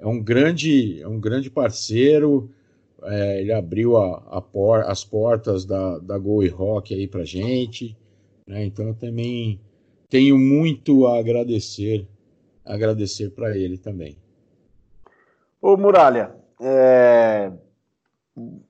[0.00, 2.50] é um grande, é um grande parceiro.
[3.02, 7.96] É, ele abriu a, a por, as portas da, da Go Rock aí pra gente.
[8.46, 8.64] Né?
[8.64, 9.60] Então eu também
[10.08, 12.06] tenho muito a agradecer,
[12.64, 14.16] agradecer para ele também.
[15.60, 17.52] Ô Muralha, é...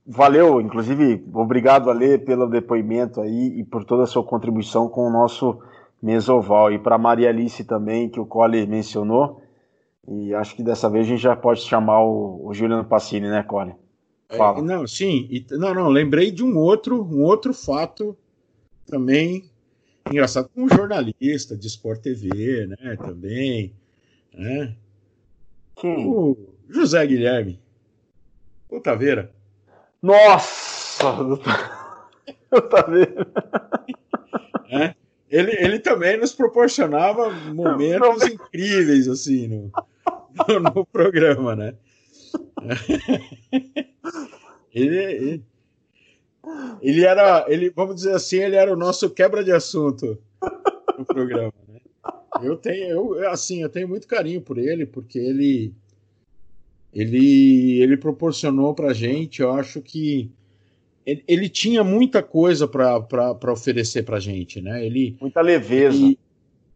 [0.04, 5.10] valeu, inclusive, obrigado Ale pelo depoimento aí e por toda a sua contribuição com o
[5.10, 5.60] nosso
[6.02, 6.72] Mesoval.
[6.72, 9.40] E para Maria Alice também, que o Cole mencionou.
[10.08, 13.42] E acho que dessa vez a gente já pode chamar o, o Juliano Passini, né,
[13.42, 13.74] Cole?
[14.28, 14.58] É, Fala.
[14.58, 15.26] É, não, sim.
[15.30, 18.16] E, não, não, lembrei de um outro, um outro fato
[18.86, 19.50] também
[20.10, 23.72] engraçado um jornalista de Sport TV, né, também,
[24.32, 24.74] né?
[25.76, 26.06] Quem?
[26.06, 26.36] O
[26.68, 27.60] José Guilherme.
[28.68, 29.32] O Taveira.
[30.02, 31.04] Nossa!
[32.52, 33.28] O Taveira.
[34.68, 34.94] É?
[35.30, 39.70] Ele, ele também nos proporcionava momentos incríveis, assim, no,
[40.48, 41.74] no, no programa, né?
[44.74, 45.44] ele, ele,
[46.82, 50.18] ele era, ele, vamos dizer assim, ele era o nosso quebra de assunto
[50.98, 51.80] no programa, né?
[52.42, 55.72] Eu tenho, eu, assim, eu tenho muito carinho por ele, porque ele,
[56.92, 60.30] ele, ele proporcionou pra gente, eu acho que
[61.06, 64.84] ele, tinha muita coisa para oferecer pra gente, né?
[64.84, 65.96] Ele, muita leveza.
[65.96, 66.18] Ele,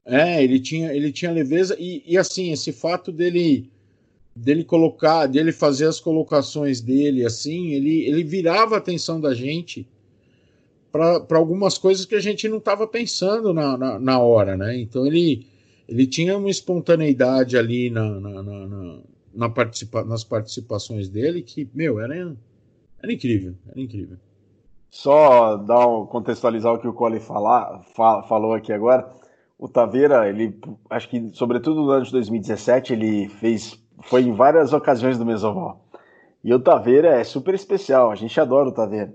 [0.05, 3.71] é, ele tinha, ele tinha leveza e, e assim, esse fato dele
[4.37, 9.87] dele colocar, dele fazer as colocações dele assim, ele, ele virava a atenção da gente
[10.91, 14.77] para algumas coisas que a gente não estava pensando na, na, na, hora, né?
[14.77, 15.47] Então ele,
[15.89, 18.99] ele tinha uma espontaneidade ali na, na, na,
[19.35, 22.37] na participa, nas participações dele que, meu, era,
[23.05, 24.17] era incrível, era incrível.
[24.91, 29.11] Só dar um, contextualizar o que o Cole falar, fa, falou aqui agora.
[29.59, 30.59] O Taveira, ele,
[30.91, 35.81] acho que, sobretudo no ano de 2017, ele fez foi em várias ocasiões do Mesoval.
[36.43, 39.15] E o Taveira é super especial, a gente adora o Taveira.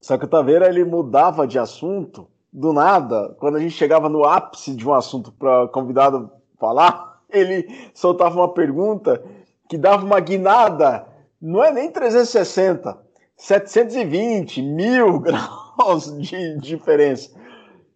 [0.00, 4.24] Só que o Taveira ele mudava de assunto do nada, quando a gente chegava no
[4.24, 9.22] ápice de um assunto para convidado falar, ele soltava uma pergunta
[9.68, 11.06] que dava uma guinada,
[11.40, 12.98] não é nem 360,
[13.36, 17.30] 720, mil graus de diferença.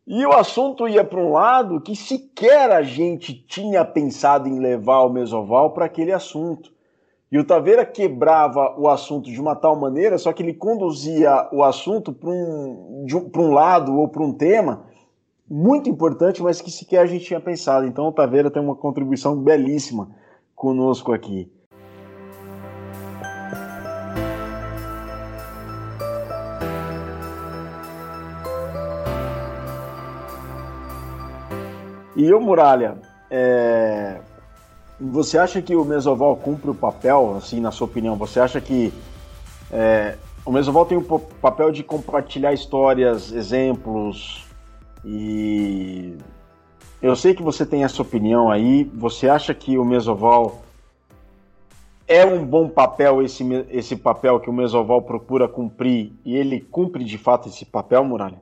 [0.07, 5.03] E o assunto ia para um lado que sequer a gente tinha pensado em levar
[5.03, 6.73] o Mesoval para aquele assunto.
[7.33, 11.63] E o Taveira quebrava o assunto de uma tal maneira, só que ele conduzia o
[11.63, 14.85] assunto para um, um lado ou para um tema
[15.51, 17.87] muito importante, mas que sequer a gente tinha pensado.
[17.87, 20.11] Então o Taveira tem uma contribuição belíssima
[20.55, 21.51] conosco aqui.
[32.17, 32.97] E o Muralha,
[33.31, 34.21] é...
[35.01, 38.17] você acha que o Mesoval cumpre o papel, assim, na sua opinião?
[38.17, 38.93] Você acha que
[39.71, 40.17] é...
[40.45, 44.45] o Mesoval tem o papel de compartilhar histórias, exemplos
[45.05, 46.17] e
[47.03, 48.85] eu sei que você tem essa opinião aí.
[48.95, 50.63] Você acha que o Mesoval
[52.09, 57.05] é um bom papel esse, esse papel que o Mesoval procura cumprir e ele cumpre
[57.05, 58.41] de fato esse papel, Muralha?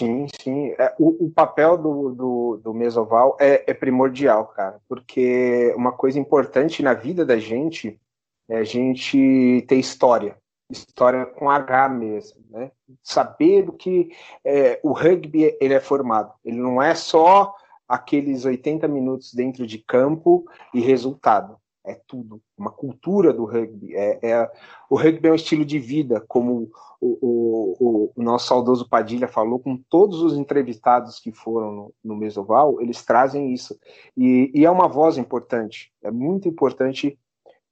[0.00, 0.74] Sim, sim.
[0.78, 6.18] É, o, o, papel do, do, do mesoval é, é, primordial, cara, porque uma coisa
[6.18, 8.00] importante na vida da gente
[8.48, 10.38] é a gente ter história,
[10.70, 12.72] história com H mesmo, né?
[13.02, 14.10] Saber do que
[14.42, 16.32] é, o rugby ele é formado.
[16.42, 17.54] Ele não é só
[17.86, 23.94] aqueles 80 minutos dentro de campo e resultado é tudo, uma cultura do rugby.
[23.96, 24.50] É, é,
[24.88, 26.70] o rugby é um estilo de vida, como
[27.00, 32.16] o, o, o, nosso saudoso Padilha falou, com todos os entrevistados que foram no, no
[32.16, 33.78] Mesoval, eles trazem isso.
[34.16, 37.18] E, e, é uma voz importante, é muito importante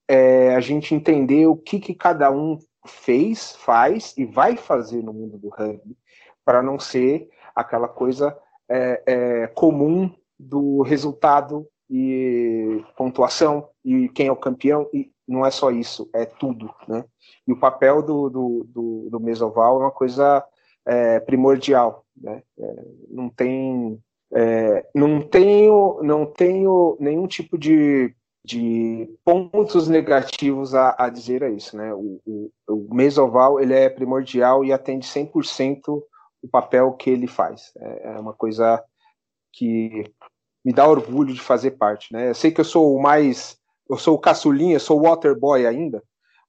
[0.08, 5.12] é, a gente entender o que, que cada um fez, faz e vai fazer no
[5.12, 5.96] mundo do rugby,
[6.44, 8.36] para não ser aquela coisa
[8.68, 15.50] é, é, comum do resultado e pontuação e quem é o campeão e não é
[15.50, 17.04] só isso, é tudo, né?
[17.46, 20.44] E o papel do, do, do, do Mesoval é uma coisa
[20.86, 22.42] é, primordial, né?
[22.58, 24.00] É, não tem
[24.32, 28.14] É, não tenho, não tenho nenhum tipo de,
[28.44, 31.92] de pontos negativos a, a dizer a isso, né?
[31.94, 36.02] O, o, o mesoval ele é primordial e atende 100%
[36.42, 37.72] o papel que ele faz.
[37.76, 38.82] É, é uma coisa
[39.52, 40.04] que
[40.68, 42.28] me dá orgulho de fazer parte, né?
[42.28, 43.58] Eu sei que eu sou o mais,
[43.88, 46.02] eu sou o caçulinha, sou o waterboy ainda,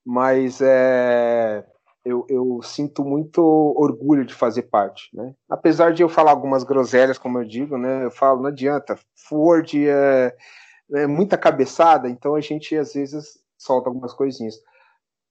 [0.05, 1.65] mas é,
[2.03, 3.41] eu, eu, sinto muito
[3.77, 5.33] orgulho de fazer parte, né?
[5.49, 8.03] Apesar de eu falar algumas groselhas, como eu digo, né?
[8.03, 10.35] Eu falo, não adianta, Ford é,
[10.95, 14.55] é muita cabeçada, então a gente às vezes solta algumas coisinhas.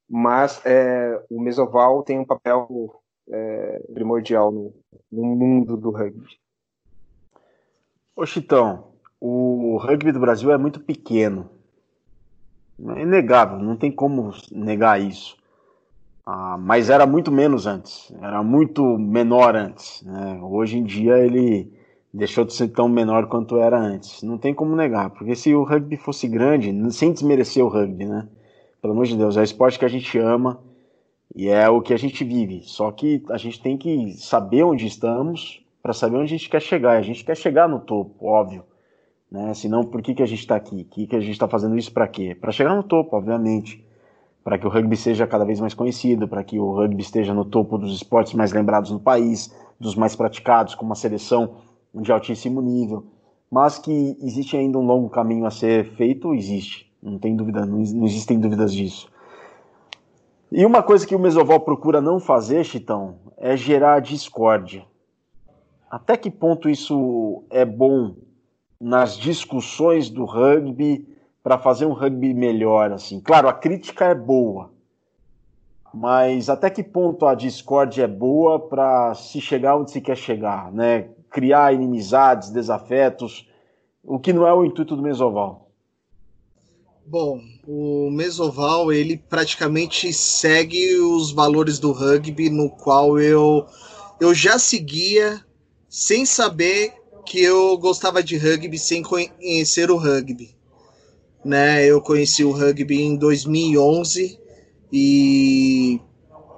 [0.09, 4.74] Mas é, o mesoval tem um papel é, primordial no,
[5.12, 6.39] no mundo do rugby.
[8.21, 8.87] Ô Chitão,
[9.21, 11.49] o rugby do Brasil é muito pequeno.
[12.97, 15.37] É inegável, não tem como negar isso.
[16.27, 20.03] Ah, mas era muito menos antes, era muito menor antes.
[20.03, 20.41] Né?
[20.43, 21.73] Hoje em dia ele
[22.12, 24.21] deixou de ser tão menor quanto era antes.
[24.25, 28.27] Não tem como negar, porque se o rugby fosse grande, sem desmerecer o rugby, né?
[28.83, 30.59] Pelo amor de Deus, é o esporte que a gente ama
[31.37, 32.62] e é o que a gente vive.
[32.64, 36.61] Só que a gente tem que saber onde estamos para saber onde a gente quer
[36.61, 36.97] chegar.
[36.97, 38.62] E a gente quer chegar no topo, óbvio.
[39.32, 39.55] Né?
[39.55, 40.84] Senão, por que, que a gente está aqui?
[40.84, 42.36] Que, que a gente está fazendo isso para quê?
[42.39, 43.86] Para chegar no topo, obviamente
[44.45, 47.45] para que o rugby seja cada vez mais conhecido, para que o rugby esteja no
[47.45, 51.57] topo dos esportes mais lembrados no país, dos mais praticados, com uma seleção
[51.95, 53.05] de altíssimo nível.
[53.51, 56.91] Mas que existe ainda um longo caminho a ser feito, existe.
[57.03, 59.11] Não tem dúvida, não, não existem dúvidas disso.
[60.51, 64.82] E uma coisa que o Mesoval procura não fazer, Chitão, é gerar discórdia.
[65.91, 68.14] Até que ponto isso é bom
[68.80, 71.07] nas discussões do rugby
[71.43, 73.20] para fazer um rugby melhor, assim.
[73.20, 74.70] Claro, a crítica é boa,
[75.93, 80.70] mas até que ponto a discórdia é boa para se chegar onde se quer chegar,
[80.70, 81.09] né?
[81.30, 83.49] Criar inimizades, desafetos,
[84.05, 85.70] o que não é o intuito do Mesoval.
[87.07, 93.66] Bom, o Mesoval ele praticamente segue os valores do rugby, no qual eu
[94.20, 95.43] eu já seguia
[95.89, 96.93] sem saber
[97.24, 100.59] que eu gostava de rugby, sem conhecer o rugby
[101.45, 101.84] né?
[101.84, 104.39] Eu conheci o rugby em 2011
[104.93, 106.01] e,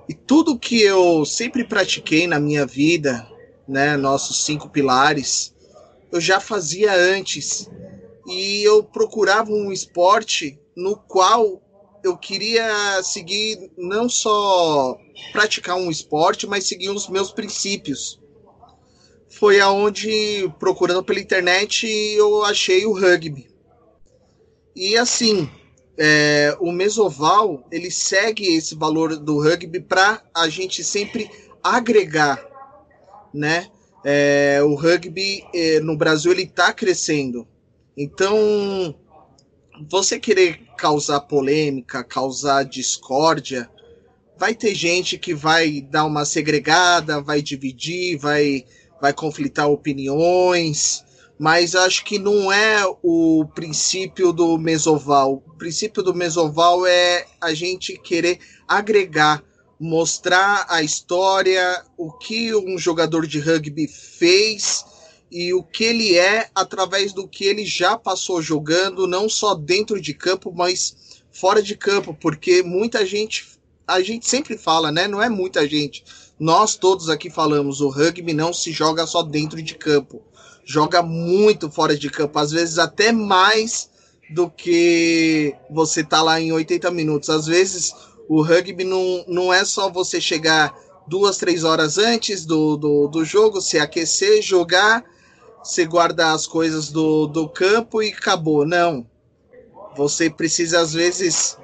[0.08, 3.26] e tudo que eu sempre pratiquei na minha vida,
[3.66, 3.96] né?
[3.96, 5.54] Nossos cinco pilares,
[6.10, 7.70] eu já fazia antes
[8.26, 11.62] e eu procurava um esporte no qual
[12.02, 14.98] eu queria seguir não só
[15.32, 18.19] praticar um esporte, mas seguir os meus princípios.
[19.40, 23.48] Foi aonde procurando pela internet eu achei o rugby.
[24.76, 25.48] E assim,
[25.96, 31.30] é, o mesoval ele segue esse valor do rugby para a gente sempre
[31.64, 32.46] agregar,
[33.32, 33.70] né?
[34.04, 37.48] É, o rugby é, no Brasil ele está crescendo,
[37.96, 38.94] então
[39.90, 43.70] você querer causar polêmica, causar discórdia,
[44.38, 48.66] vai ter gente que vai dar uma segregada, vai dividir, vai
[49.00, 51.04] vai conflitar opiniões
[51.40, 55.42] mas acho que não é o princípio do mesoval.
[55.46, 58.38] O princípio do mesoval é a gente querer
[58.68, 59.42] agregar,
[59.80, 64.84] mostrar a história, o que um jogador de rugby fez
[65.30, 69.98] e o que ele é através do que ele já passou jogando, não só dentro
[69.98, 73.46] de campo, mas fora de campo, porque muita gente,
[73.88, 75.08] a gente sempre fala, né?
[75.08, 76.04] Não é muita gente.
[76.40, 80.22] Nós todos aqui falamos, o rugby não se joga só dentro de campo
[80.70, 83.90] joga muito fora de campo, às vezes até mais
[84.30, 87.28] do que você tá lá em 80 minutos.
[87.28, 87.92] Às vezes
[88.28, 90.72] o rugby não, não é só você chegar
[91.08, 95.04] duas, três horas antes do, do, do jogo, se aquecer, jogar,
[95.62, 98.64] você guarda as coisas do, do campo e acabou.
[98.64, 99.04] Não.
[99.96, 101.58] Você precisa, às vezes,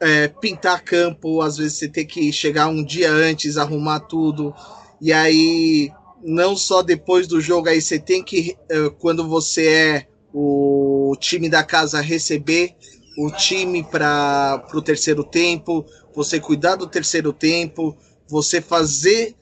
[0.00, 4.54] é, pintar campo, às vezes você tem que chegar um dia antes, arrumar tudo,
[5.00, 5.92] e aí
[6.22, 11.48] não só depois do jogo, aí você tem que, eh, quando você é o time
[11.48, 12.74] da casa, receber
[13.18, 15.84] o time para o terceiro tempo,
[16.14, 17.96] você cuidar do terceiro tempo,
[18.28, 19.34] você fazer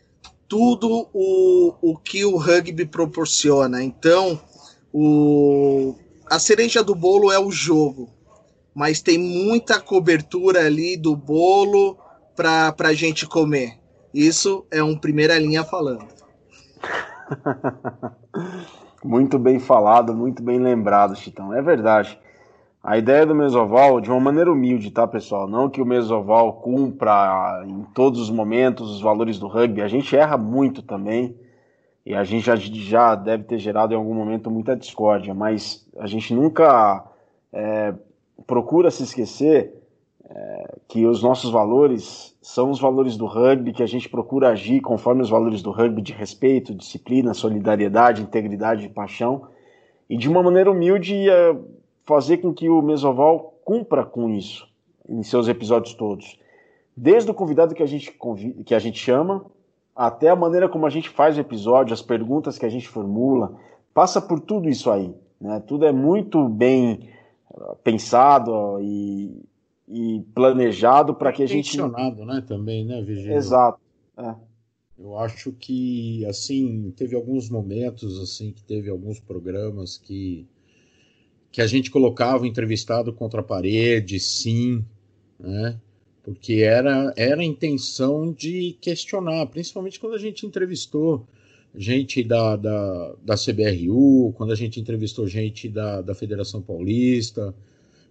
[0.49, 3.83] tudo o, o que o rugby proporciona.
[3.83, 4.41] Então,
[4.93, 5.95] o,
[6.27, 8.09] a cereja do bolo é o jogo,
[8.79, 11.99] mas tem muita cobertura ali do bolo
[12.37, 13.77] para a gente comer.
[14.15, 16.07] Isso é um primeira linha falando.
[19.03, 21.53] muito bem falado, muito bem lembrado, Chitão.
[21.53, 22.17] É verdade.
[22.81, 25.49] A ideia do mesoval, de uma maneira humilde, tá, pessoal?
[25.49, 29.83] Não que o mesoval cumpra em todos os momentos os valores do rugby.
[29.83, 31.37] A gente erra muito também.
[32.07, 36.07] e a gente já, já deve ter gerado em algum momento muita discórdia, mas a
[36.07, 37.05] gente nunca
[37.53, 37.93] é,
[38.47, 39.75] procura se esquecer
[40.29, 44.81] é, que os nossos valores são os valores do rugby, que a gente procura agir
[44.81, 49.49] conforme os valores do rugby de respeito, disciplina, solidariedade, integridade e paixão,
[50.09, 51.57] e de uma maneira humilde é,
[52.07, 54.67] fazer com que o Mesoval cumpra com isso
[55.09, 56.39] em seus episódios todos.
[56.97, 58.15] Desde o convidado que a gente,
[58.65, 59.45] que a gente chama,
[59.95, 63.55] até a maneira como a gente faz o episódio, as perguntas que a gente formula,
[63.93, 65.15] passa por tudo isso aí.
[65.41, 65.63] Né?
[65.67, 67.09] Tudo é muito bem
[67.83, 69.43] pensado e,
[69.89, 71.77] e planejado para que a gente.
[71.77, 72.45] Intencionado, né?
[72.47, 73.37] Também, né, Virgílio?
[73.37, 73.81] Exato.
[74.17, 74.35] É.
[74.99, 80.45] Eu acho que, assim, teve alguns momentos, assim, que teve alguns programas que,
[81.53, 84.85] que a gente colocava o entrevistado contra a parede, sim,
[85.39, 85.79] né?
[86.29, 91.27] porque era, era a intenção de questionar, principalmente quando a gente entrevistou
[91.75, 97.55] gente da, da, da CBRU, quando a gente entrevistou gente da, da Federação Paulista,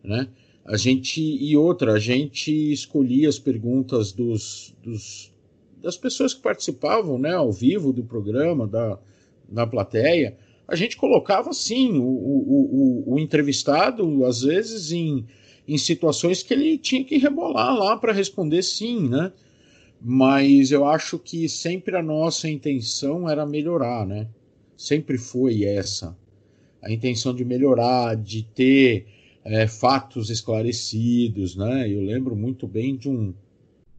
[0.03, 0.27] né?
[0.65, 5.31] A gente e outra, a gente escolhia as perguntas dos, dos
[5.81, 8.99] das pessoas que participavam, né, ao vivo do programa, da,
[9.47, 10.35] da plateia.
[10.67, 15.25] A gente colocava sim o, o, o, o entrevistado às vezes em
[15.67, 19.33] em situações que ele tinha que rebolar lá para responder sim, né?
[19.99, 24.27] Mas eu acho que sempre a nossa intenção era melhorar, né?
[24.75, 26.15] Sempre foi essa.
[26.81, 29.07] A intenção de melhorar, de ter
[29.43, 31.89] é, fatos esclarecidos, né?
[31.89, 33.33] Eu lembro muito bem de um,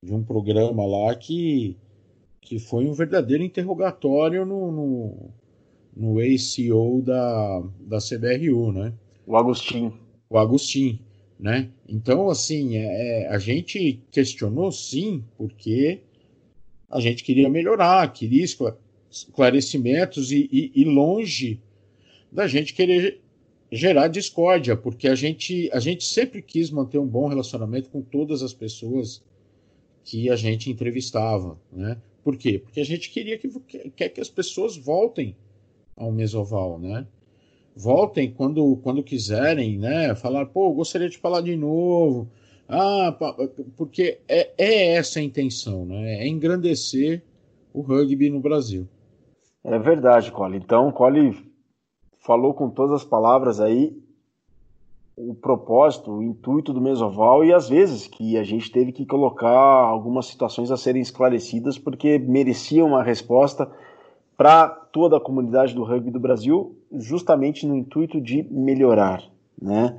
[0.02, 1.76] de um programa lá que,
[2.40, 5.30] que foi um verdadeiro interrogatório no, no,
[5.96, 8.92] no ACO da, da CBRU, né?
[9.26, 9.98] O Agostinho.
[10.30, 11.00] O Agostinho
[11.38, 11.70] né?
[11.88, 16.00] Então, assim, é, é, a gente questionou sim, porque
[16.90, 18.44] a gente queria melhorar, queria
[19.10, 21.60] esclarecimentos e, e, e longe
[22.30, 23.20] da gente querer
[23.70, 28.42] gerar discórdia, porque a gente, a gente sempre quis manter um bom relacionamento com todas
[28.42, 29.22] as pessoas
[30.04, 31.98] que a gente entrevistava, né?
[32.24, 32.58] Por quê?
[32.58, 33.48] Porque a gente queria que
[33.94, 35.36] quer que as pessoas voltem
[35.94, 37.06] ao mesoval, né?
[37.78, 40.14] Voltem quando, quando quiserem, né?
[40.16, 42.28] Falar, pô, gostaria de falar de novo.
[42.68, 43.16] Ah,
[43.76, 46.24] porque é, é essa a intenção, né?
[46.24, 47.22] É engrandecer
[47.72, 48.86] o rugby no Brasil.
[49.62, 50.56] É verdade, Cole.
[50.56, 51.38] Então, Cole
[52.18, 53.96] falou com todas as palavras aí
[55.16, 59.50] o propósito, o intuito do Mesoval e às vezes que a gente teve que colocar
[59.50, 63.68] algumas situações a serem esclarecidas porque mereciam uma resposta
[64.36, 69.22] para toda a comunidade do rugby do Brasil, justamente no intuito de melhorar,
[69.60, 69.98] né?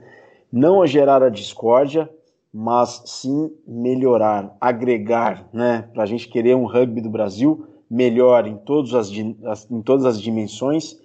[0.51, 2.09] Não a gerar a discórdia,
[2.53, 5.87] mas sim melhorar, agregar, né?
[5.93, 10.21] Para a gente querer um rugby do Brasil melhor em, todas as, em todas as
[10.21, 10.99] dimensões,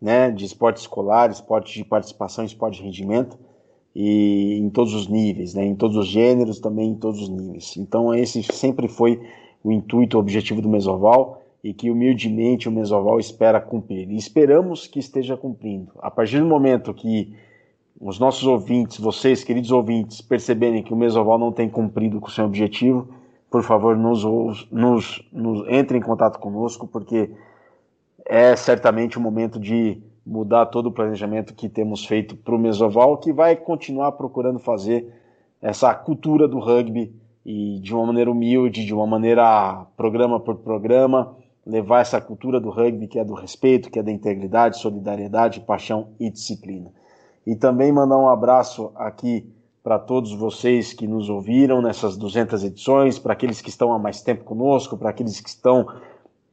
[0.00, 0.30] né?
[0.30, 3.38] De esporte escolar, esporte de participação, esporte de rendimento
[3.94, 5.64] e em todos os níveis, né?
[5.64, 7.76] Em todos os gêneros, também em todos os níveis.
[7.76, 9.20] Então esse sempre foi
[9.64, 14.10] o intuito, o objetivo do Mesoval e que humildemente o Mesoval espera cumprir.
[14.10, 15.92] E esperamos que esteja cumprindo.
[16.00, 17.34] A partir do momento que
[18.00, 22.30] os nossos ouvintes, vocês, queridos ouvintes, perceberem que o Mesoval não tem cumprido com o
[22.30, 23.08] seu objetivo,
[23.48, 24.24] por favor, nos,
[24.70, 27.30] nos, nos entre em contato conosco, porque
[28.24, 33.18] é certamente o momento de mudar todo o planejamento que temos feito para o Mesoval,
[33.18, 35.06] que vai continuar procurando fazer
[35.60, 41.36] essa cultura do rugby e de uma maneira humilde, de uma maneira programa por programa,
[41.64, 46.08] levar essa cultura do rugby, que é do respeito, que é da integridade, solidariedade, paixão
[46.18, 46.90] e disciplina.
[47.46, 49.46] E também mandar um abraço aqui
[49.82, 54.22] para todos vocês que nos ouviram nessas 200 edições, para aqueles que estão há mais
[54.22, 55.86] tempo conosco, para aqueles que estão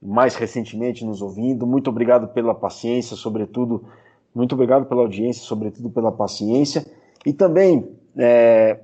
[0.02, 1.68] mais recentemente nos ouvindo.
[1.68, 3.84] Muito obrigado pela paciência, sobretudo,
[4.34, 6.86] muito obrigado pela audiência, sobretudo pela paciência.
[7.26, 7.88] E também
[8.18, 8.80] é,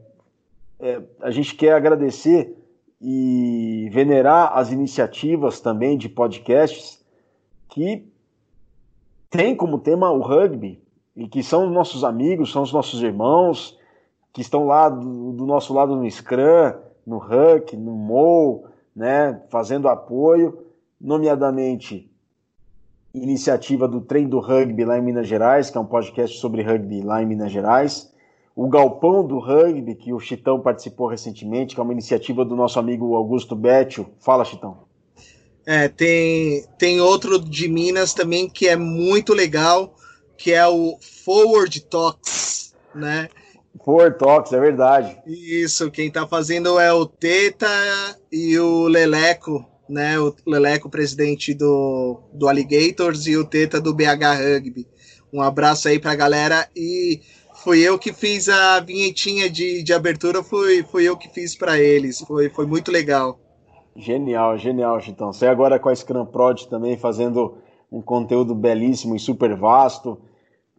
[0.80, 2.56] é, a gente quer agradecer
[3.02, 7.04] e venerar as iniciativas também de podcasts
[7.70, 8.08] que
[9.30, 10.82] tem como tema o rugby
[11.16, 13.78] e que são nossos amigos, são os nossos irmãos
[14.32, 16.74] que estão lá do, do nosso lado no Scrum,
[17.06, 18.66] no Huck, no Mo,
[18.96, 20.66] né, fazendo apoio,
[21.00, 22.10] nomeadamente
[23.14, 27.02] iniciativa do Trem do Rugby lá em Minas Gerais, que é um podcast sobre rugby
[27.02, 28.14] lá em Minas Gerais,
[28.56, 32.80] o Galpão do Rugby, que o Chitão participou recentemente, que é uma iniciativa do nosso
[32.80, 34.08] amigo Augusto Bétio.
[34.20, 34.86] Fala, Chitão.
[35.66, 39.96] É, tem, tem outro de Minas também que é muito legal,
[40.38, 43.28] que é o Forward Talks, né?
[43.84, 45.18] Forward Talks, é verdade.
[45.26, 47.68] Isso, quem tá fazendo é o Teta
[48.32, 50.18] e o Leleco, né?
[50.18, 54.88] O Leleco, presidente do, do Alligators, e o Teta do BH Rugby.
[55.34, 57.22] Um abraço aí pra galera e
[57.66, 61.80] fui eu que fiz a vinhetinha de, de abertura, fui, fui eu que fiz para
[61.80, 62.20] eles.
[62.22, 63.40] Foi, foi muito legal.
[63.96, 65.34] Genial, genial, Chitão.
[65.34, 67.58] Você agora com a Scrum Prod também fazendo
[67.92, 70.20] um conteúdo belíssimo e super vasto.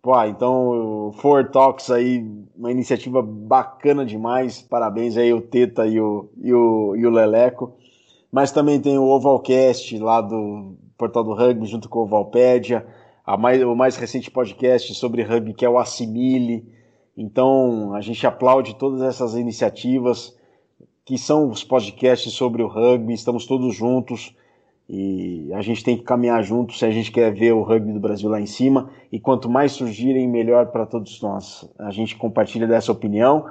[0.00, 2.24] Pô, então, Four Talks aí,
[2.56, 4.62] uma iniciativa bacana demais.
[4.62, 7.74] Parabéns aí o Teta e o, e o, e o Leleco.
[8.30, 12.86] Mas também tem o Ovalcast lá do Portal do Rugby junto com o Ovalpédia
[13.36, 16.75] mais, o mais recente podcast sobre rugby, que é o Assimile.
[17.16, 20.36] Então, a gente aplaude todas essas iniciativas
[21.04, 24.34] que são os podcasts sobre o rugby, estamos todos juntos
[24.88, 28.00] e a gente tem que caminhar juntos se a gente quer ver o rugby do
[28.00, 28.90] Brasil lá em cima.
[29.10, 31.68] E quanto mais surgirem, melhor para todos nós.
[31.78, 33.48] A gente compartilha dessa opinião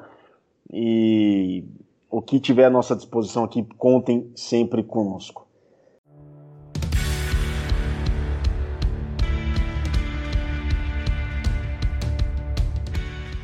[0.72, 1.64] e
[2.10, 5.45] o que tiver à nossa disposição aqui, contem sempre conosco.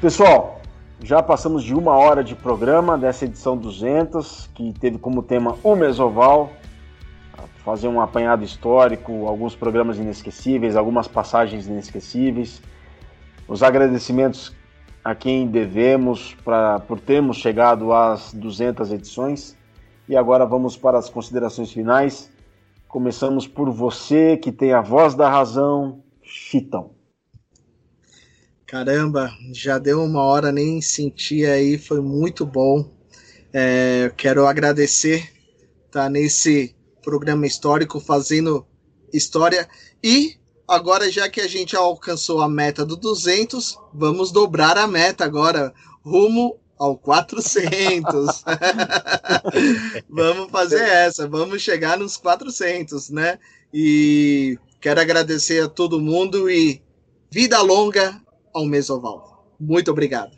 [0.01, 0.59] Pessoal,
[1.03, 5.75] já passamos de uma hora de programa dessa edição 200, que teve como tema o
[5.75, 6.49] Mesoval,
[7.63, 12.63] fazer um apanhado histórico, alguns programas inesquecíveis, algumas passagens inesquecíveis,
[13.47, 14.51] os agradecimentos
[15.05, 19.55] a quem devemos pra, por termos chegado às 200 edições.
[20.09, 22.33] E agora vamos para as considerações finais.
[22.87, 26.89] Começamos por você que tem a voz da razão, Chitão.
[28.71, 32.89] Caramba, já deu uma hora, nem senti aí, foi muito bom.
[33.51, 35.29] É, quero agradecer
[35.91, 38.65] tá nesse programa histórico fazendo
[39.11, 39.67] história
[40.01, 45.25] e agora já que a gente alcançou a meta do 200, vamos dobrar a meta
[45.25, 48.41] agora rumo ao 400.
[50.09, 53.37] vamos fazer essa, vamos chegar nos 400, né?
[53.73, 56.81] E quero agradecer a todo mundo e
[57.29, 58.21] vida longa
[58.53, 59.45] ao Mesoval.
[59.59, 60.35] Muito obrigado.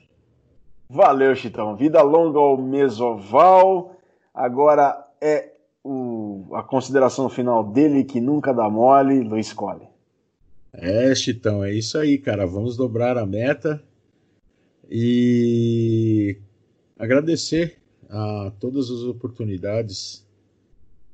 [0.89, 1.76] Valeu, Chitão.
[1.76, 3.95] Vida longa ao Mesoval.
[4.34, 5.53] Agora é
[5.84, 9.88] o, a consideração final dele que nunca dá mole, Luiz Cole.
[10.72, 12.45] É, Chitão, é isso aí, cara.
[12.45, 13.82] Vamos dobrar a meta
[14.89, 16.38] e
[16.97, 17.78] agradecer
[18.09, 20.26] a todas as oportunidades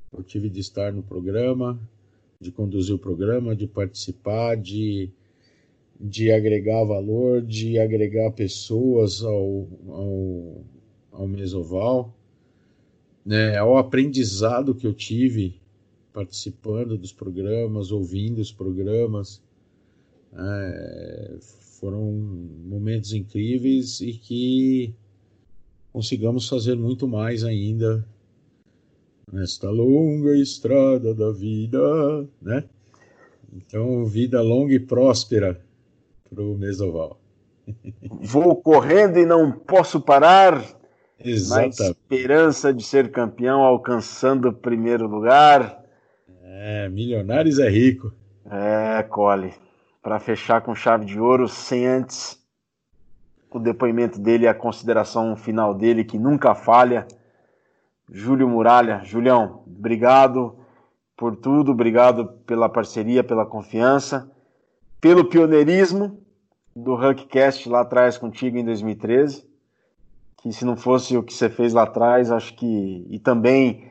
[0.09, 1.79] que eu tive de estar no programa,
[2.39, 5.11] de conduzir o programa, de participar, de
[5.99, 10.63] de agregar valor, de agregar pessoas ao, ao,
[11.11, 12.15] ao Mesoval,
[13.25, 15.59] né, ao aprendizado que eu tive
[16.13, 19.41] participando dos programas, ouvindo os programas.
[20.33, 21.37] É,
[21.79, 22.11] foram
[22.65, 24.93] momentos incríveis e que
[25.91, 28.05] consigamos fazer muito mais ainda
[29.31, 32.63] nesta longa estrada da vida, né?
[33.51, 35.59] Então, vida longa e próspera
[36.33, 37.19] para o Mesoval.
[38.21, 40.63] Vou correndo e não posso parar.
[41.19, 41.61] Exato.
[41.61, 45.83] Na esperança de ser campeão, alcançando o primeiro lugar.
[46.43, 48.13] É, milionários é rico.
[48.49, 49.53] É, Cole.
[50.01, 52.39] Para fechar com chave de ouro, sem antes
[53.51, 57.05] o depoimento dele e a consideração final dele, que nunca falha.
[58.09, 59.01] Júlio Muralha.
[59.03, 60.55] Julião, obrigado
[61.17, 64.31] por tudo, obrigado pela parceria, pela confiança
[65.01, 66.19] pelo pioneirismo
[66.75, 69.47] do Huckcast lá atrás contigo em 2013,
[70.37, 73.89] que se não fosse o que você fez lá atrás, acho que e também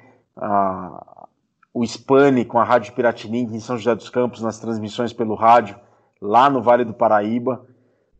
[1.72, 5.76] o Spani com a Rádio Piratininga em São José dos Campos nas transmissões pelo rádio
[6.20, 7.64] lá no Vale do Paraíba,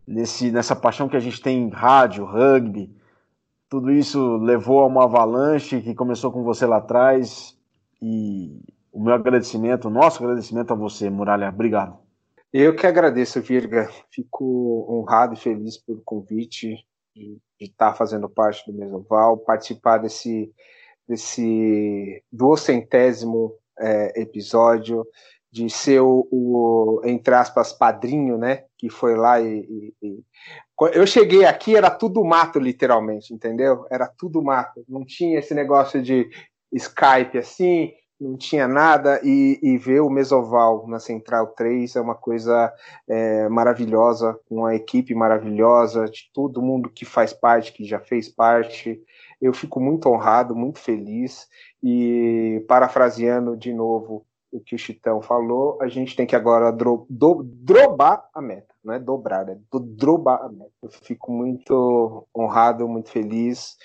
[0.07, 2.91] nesse nessa paixão que a gente tem em rádio, rugby,
[3.69, 7.57] tudo isso levou a uma avalanche que começou com você lá atrás
[8.01, 8.63] e
[8.93, 11.49] o meu agradecimento, o nosso agradecimento a você, Muralha.
[11.49, 12.08] Obrigado.
[12.53, 13.91] Eu que agradeço, Virga.
[14.11, 16.85] Fico honrado e feliz pelo convite
[17.15, 20.51] de, estar fazendo parte do Mesoval, participar desse,
[21.07, 25.07] desse duocentésimo é, episódio,
[25.51, 28.65] de ser o, o, entre aspas, padrinho, né?
[28.77, 30.25] Que foi lá e, e, e,
[30.95, 33.87] Eu cheguei aqui, era tudo mato, literalmente, entendeu?
[33.91, 34.85] Era tudo mato.
[34.89, 36.29] Não tinha esse negócio de
[36.73, 42.15] Skype assim, não tinha nada e, e, ver o Mesoval na Central 3 é uma
[42.15, 42.73] coisa
[43.07, 49.01] é, maravilhosa, uma equipe maravilhosa, de todo mundo que faz parte, que já fez parte.
[49.41, 51.49] Eu fico muito honrado, muito feliz
[51.83, 57.07] e parafraseando de novo o que o Chitão falou, a gente tem que agora dro,
[57.09, 60.73] do, drobar a meta, não é dobrar, é do, drobar a meta.
[60.83, 63.77] Eu fico muito honrado, muito feliz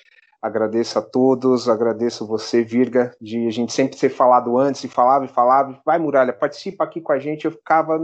[0.43, 5.23] Agradeço a todos, agradeço você, Virga, de a gente sempre ter falado antes, e falava
[5.23, 7.97] e falava, vai Muralha, participa aqui com a gente, eu ficava,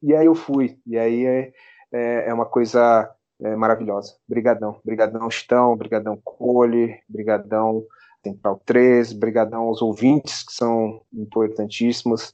[0.00, 1.52] e aí eu fui, e aí é,
[1.92, 3.10] é, é uma coisa
[3.42, 4.14] é, maravilhosa.
[4.28, 7.82] Brigadão, brigadão Chitão, brigadão Cole, brigadão
[8.22, 12.32] Central 3, brigadão aos ouvintes, que são importantíssimos,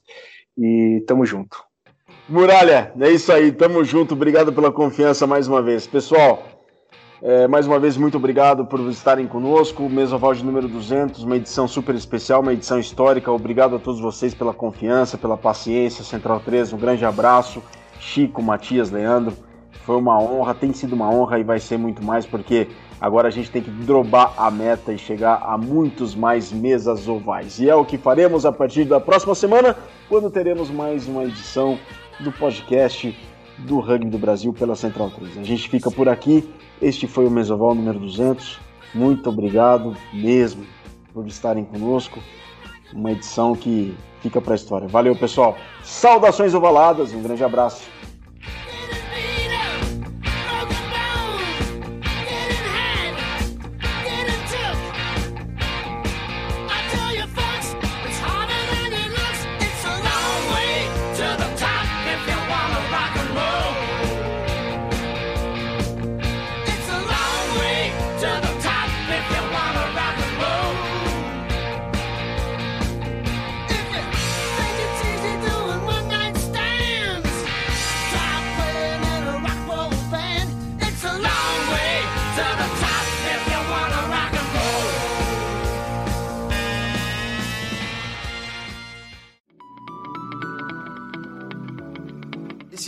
[0.55, 1.57] e tamo junto.
[2.29, 5.87] Muralha, é isso aí, tamo junto, obrigado pela confiança mais uma vez.
[5.87, 6.54] Pessoal,
[7.21, 9.89] é, mais uma vez, muito obrigado por estarem conosco.
[9.89, 13.31] Mesoval de número 200, uma edição super especial, uma edição histórica.
[13.31, 16.03] Obrigado a todos vocês pela confiança, pela paciência.
[16.03, 17.63] Central 3, um grande abraço.
[17.99, 19.35] Chico, Matias, Leandro,
[19.85, 22.67] foi uma honra, tem sido uma honra e vai ser muito mais, porque
[22.99, 27.59] agora a gente tem que drobar a meta e chegar a muitos mais mesas ovais.
[27.59, 29.75] E é o que faremos a partir da próxima semana,
[30.09, 31.79] quando teremos mais uma edição
[32.19, 33.17] do podcast
[33.59, 35.37] do Rugby do Brasil pela Central 3.
[35.37, 36.47] A gente fica por aqui.
[36.85, 38.59] Este foi o Mesoval número 200.
[38.93, 40.67] Muito obrigado mesmo
[41.11, 42.19] por estarem conosco.
[42.93, 44.87] Uma edição que fica para a história.
[44.87, 45.57] Valeu, pessoal.
[45.83, 47.11] Saudações ovaladas.
[47.11, 47.89] Um grande abraço.